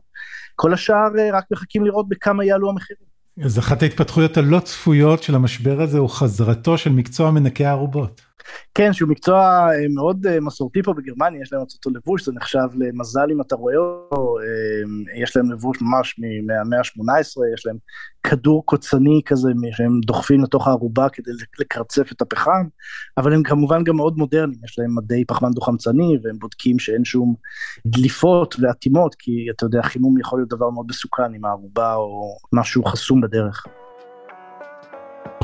כל 0.56 0.72
השאר 0.72 1.18
אה, 1.18 1.30
רק 1.32 1.44
מחכים 1.50 1.84
לראות 1.84 2.08
בכמה 2.08 2.44
יעלו 2.44 2.70
המחירים. 2.70 3.08
אז 3.44 3.58
אחת 3.58 3.82
ההתפתחויות 3.82 4.36
הלא 4.36 4.60
צפויות 4.60 5.22
של 5.22 5.34
המשבר 5.34 5.80
הזה 5.80 5.98
הוא 5.98 6.10
חזרתו 6.10 6.78
של 6.78 6.90
מקצוע 6.90 7.30
מנקי 7.30 7.64
הערובות. 7.64 8.27
כן, 8.74 8.92
שהוא 8.92 9.10
מקצוע 9.10 9.38
אה, 9.40 9.88
מאוד 9.94 10.26
אה, 10.26 10.40
מסורתי 10.40 10.82
פה 10.82 10.94
בגרמניה, 10.94 11.42
יש 11.42 11.52
להם 11.52 11.62
אותו 11.62 11.90
לבוש, 11.90 12.26
זה 12.26 12.32
נחשב 12.32 12.68
למזל 12.74 13.30
אם 13.32 13.40
אתה 13.40 13.54
רואה 13.54 13.76
אותו, 13.76 14.36
אה, 14.38 15.22
יש 15.22 15.36
להם 15.36 15.52
לבוש 15.52 15.78
ממש 15.82 16.20
מהמאה 16.46 16.78
ה-18, 16.78 17.54
יש 17.54 17.66
להם 17.66 17.76
כדור 18.22 18.66
קוצני 18.66 19.20
כזה 19.26 19.48
שהם 19.72 20.00
דוחפים 20.06 20.42
לתוך 20.42 20.68
הערובה 20.68 21.08
כדי 21.08 21.30
לקרצף 21.60 22.12
את 22.12 22.22
הפחם, 22.22 22.66
אבל 23.18 23.32
הם 23.32 23.42
כמובן 23.42 23.84
גם 23.84 23.96
מאוד 23.96 24.16
מודרניים, 24.16 24.60
יש 24.64 24.78
להם 24.78 24.98
מדי 24.98 25.24
פחמן 25.24 25.50
דו-חמצני, 25.50 26.18
והם 26.22 26.38
בודקים 26.38 26.78
שאין 26.78 27.04
שום 27.04 27.34
דליפות 27.86 28.56
ואטימות, 28.60 29.14
כי 29.18 29.46
אתה 29.56 29.66
יודע, 29.66 29.82
חימום 29.82 30.20
יכול 30.20 30.38
להיות 30.38 30.48
דבר 30.48 30.70
מאוד 30.70 30.86
מסוכן 30.88 31.34
עם 31.34 31.44
הערובה 31.44 31.94
או 31.94 32.36
משהו 32.52 32.84
חסום 32.84 33.20
בדרך. 33.20 33.66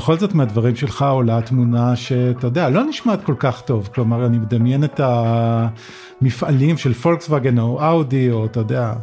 בכל 0.05 0.17
זאת 0.17 0.33
מהדברים 0.33 0.75
שלך 0.75 1.01
עולה 1.01 1.41
תמונה 1.41 1.95
שאתה 1.95 2.47
יודע 2.47 2.69
לא 2.69 2.83
נשמעת 2.83 3.23
כל 3.23 3.35
כך 3.39 3.61
טוב 3.61 3.89
כלומר 3.93 4.25
אני 4.25 4.37
מדמיין 4.37 4.83
את 4.83 4.99
המפעלים 5.03 6.77
של 6.77 6.93
פולקסווגן 6.93 7.59
או 7.59 7.81
אאודי 7.81 8.31
או 8.31 8.45
אתה 8.45 8.59
יודע 8.59 8.93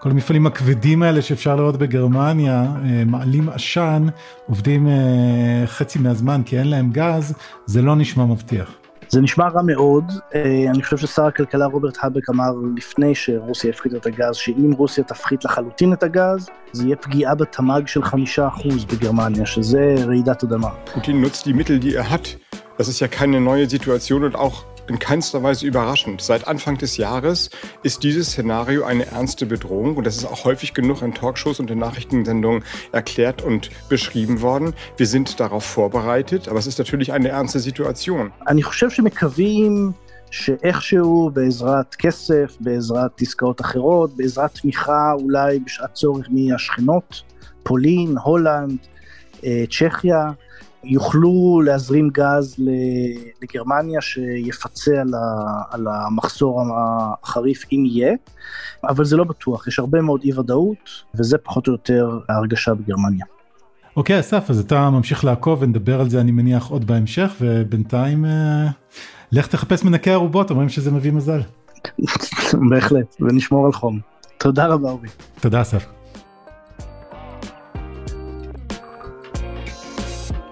כל 0.00 0.10
המפעלים 0.10 0.46
הכבדים 0.46 1.02
האלה 1.02 1.22
שאפשר 1.22 1.56
לראות 1.56 1.76
בגרמניה 1.76 2.62
אה, 2.84 3.02
מעלים 3.06 3.48
עשן 3.48 4.06
עובדים 4.46 4.88
אה, 4.88 5.66
חצי 5.66 5.98
מהזמן 5.98 6.42
כי 6.46 6.58
אין 6.58 6.68
להם 6.68 6.90
גז 6.92 7.34
זה 7.66 7.82
לא 7.82 7.96
נשמע 7.96 8.24
מבטיח. 8.24 8.83
זה 9.14 9.20
נשמע 9.20 9.48
רע 9.48 9.62
מאוד, 9.62 10.12
אה, 10.34 10.64
אני 10.70 10.82
חושב 10.82 10.96
ששר 10.96 11.26
הכלכלה 11.26 11.66
רוברט 11.66 11.98
האבק 12.00 12.30
אמר 12.30 12.50
לפני 12.76 13.14
שרוסיה 13.14 13.70
הפחיתה 13.70 13.96
את 13.96 14.06
הגז, 14.06 14.36
שאם 14.36 14.72
רוסיה 14.72 15.04
תפחית 15.04 15.44
לחלוטין 15.44 15.92
את 15.92 16.02
הגז, 16.02 16.48
זה 16.72 16.84
יהיה 16.84 16.96
פגיעה 16.96 17.34
בתמ"ג 17.34 17.86
של 17.86 18.02
חמישה 18.02 18.48
אחוז 18.48 18.84
בגרמניה, 18.84 19.46
שזה 19.46 19.94
רעידת 20.06 20.44
אדמה. 20.44 20.68
פוטין 20.94 21.20
נוצט 21.20 21.44
די 21.44 21.52
מיטל 21.52 21.78
די 21.78 21.98
er 21.98 22.10
hat. 22.10 22.36
Das 22.78 22.88
ist 22.88 23.00
ja 23.00 23.08
keine 23.08 23.40
neue 23.40 23.66
in 24.89 24.97
keinster 24.99 25.43
Weise 25.43 25.65
überraschend. 25.65 26.21
Seit 26.21 26.47
Anfang 26.47 26.77
des 26.77 26.97
Jahres 26.97 27.49
ist 27.83 28.03
dieses 28.03 28.31
Szenario 28.31 28.83
eine 28.83 29.05
ernste 29.05 29.45
Bedrohung 29.45 29.95
und 29.95 30.03
das 30.05 30.17
ist 30.17 30.25
auch 30.25 30.45
häufig 30.45 30.73
genug 30.73 31.01
in 31.01 31.13
Talkshows 31.13 31.59
und 31.59 31.69
in 31.69 31.77
Nachrichtensendungen 31.77 32.63
erklärt 32.91 33.41
und 33.43 33.69
beschrieben 33.87 34.41
worden. 34.41 34.73
Wir 34.97 35.05
sind 35.05 35.39
darauf 35.39 35.63
vorbereitet, 35.63 36.47
aber 36.47 36.59
es 36.59 36.67
ist 36.67 36.79
natürlich 36.79 37.13
eine 37.13 37.29
ernste 37.29 37.59
Situation. 37.59 38.31
שאיכשהו 40.31 41.29
בעזרת 41.33 41.95
כסף, 41.95 42.57
בעזרת 42.59 43.21
עסקאות 43.21 43.61
אחרות, 43.61 44.15
בעזרת 44.15 44.53
תמיכה 44.61 45.13
אולי 45.13 45.59
בשעת 45.59 45.93
צורך 45.93 46.27
מהשכנות, 46.29 47.21
פולין, 47.63 48.15
הולנד, 48.23 48.77
צ'כיה, 49.69 50.31
יוכלו 50.84 51.60
להזרים 51.64 52.10
גז 52.12 52.56
לגרמניה 53.42 54.00
שיפצה 54.00 55.00
על, 55.00 55.14
ה, 55.14 55.62
על 55.70 55.86
המחסור 55.88 56.62
החריף 57.22 57.64
אם 57.72 57.84
יהיה, 57.86 58.14
אבל 58.88 59.04
זה 59.04 59.16
לא 59.16 59.24
בטוח, 59.24 59.66
יש 59.68 59.78
הרבה 59.78 60.00
מאוד 60.00 60.20
אי 60.24 60.38
ודאות 60.38 60.90
וזה 61.14 61.38
פחות 61.38 61.66
או 61.66 61.72
יותר 61.72 62.18
ההרגשה 62.28 62.74
בגרמניה. 62.74 63.24
אוקיי 63.96 64.20
אסף 64.20 64.50
אז 64.50 64.58
אתה 64.58 64.90
ממשיך 64.90 65.24
לעקוב 65.24 65.62
ונדבר 65.62 66.00
על 66.00 66.08
זה 66.08 66.20
אני 66.20 66.30
מניח 66.30 66.66
עוד 66.66 66.86
בהמשך 66.86 67.32
ובינתיים 67.40 68.24
אה, 68.24 68.68
לך 69.32 69.46
תחפש 69.46 69.84
מנקי 69.84 70.10
ערובות 70.10 70.50
אומרים 70.50 70.68
שזה 70.68 70.90
מביא 70.90 71.12
מזל. 71.12 71.40
בהחלט 72.70 73.16
ונשמור 73.20 73.66
על 73.66 73.72
חום. 73.72 74.00
תודה 74.38 74.66
רבה 74.66 74.90
אורי. 74.90 75.08
תודה 75.40 75.62
אסף. 75.62 76.03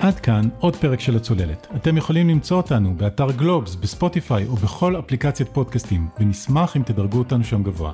עד 0.03 0.21
כאן 0.21 0.49
עוד 0.59 0.77
פרק 0.77 1.01
של 1.01 1.17
הצוללת. 1.17 1.67
אתם 1.77 1.97
יכולים 1.97 2.29
למצוא 2.29 2.57
אותנו 2.57 2.95
באתר 2.97 3.31
גלובס, 3.31 3.75
בספוטיפיי 3.75 4.47
או 4.47 4.57
בכל 4.57 4.99
אפליקציית 4.99 5.49
פודקאסטים, 5.49 6.09
ונשמח 6.21 6.77
אם 6.77 6.83
תדרגו 6.83 7.19
אותנו 7.19 7.45
שם 7.45 7.63
גבוה. 7.63 7.93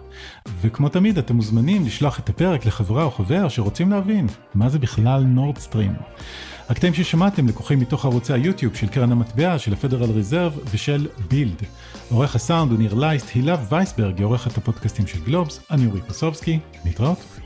וכמו 0.61 0.89
תמיד, 0.89 1.19
אתם 1.19 1.37
מוזמנים 1.37 1.87
לשלוח 1.87 2.19
את 2.19 2.29
הפרק 2.29 2.67
לחברה 2.67 3.05
או 3.05 3.11
חבר 3.11 3.49
שרוצים 3.49 3.91
להבין 3.91 4.27
מה 4.55 4.69
זה 4.69 4.79
בכלל 4.79 5.23
נורדסטרים. 5.23 5.93
הקטעים 6.69 6.95
ששמעתם 6.95 7.49
לקוחים 7.49 7.79
מתוך 7.79 8.05
ערוצי 8.05 8.33
היוטיוב 8.33 8.75
של 8.75 8.89
קרן 8.89 9.13
המטבע, 9.13 9.59
של 9.59 9.73
הפדרל 9.73 10.11
ריזרב 10.11 10.59
ושל 10.71 11.09
בילד. 11.29 11.63
עורך 12.11 12.35
הסאונד 12.35 12.71
הוא 12.71 12.79
ניר 12.79 12.95
לייסט, 12.95 13.31
הילה 13.35 13.57
וייסברג 13.69 14.19
היא 14.19 14.27
עורכת 14.27 14.59
הפודקאסטים 14.59 15.07
של 15.07 15.25
גלובס, 15.25 15.61
אני 15.71 15.87
אורי 15.87 16.01
פסובסקי, 16.01 16.59
להתראות. 16.85 17.38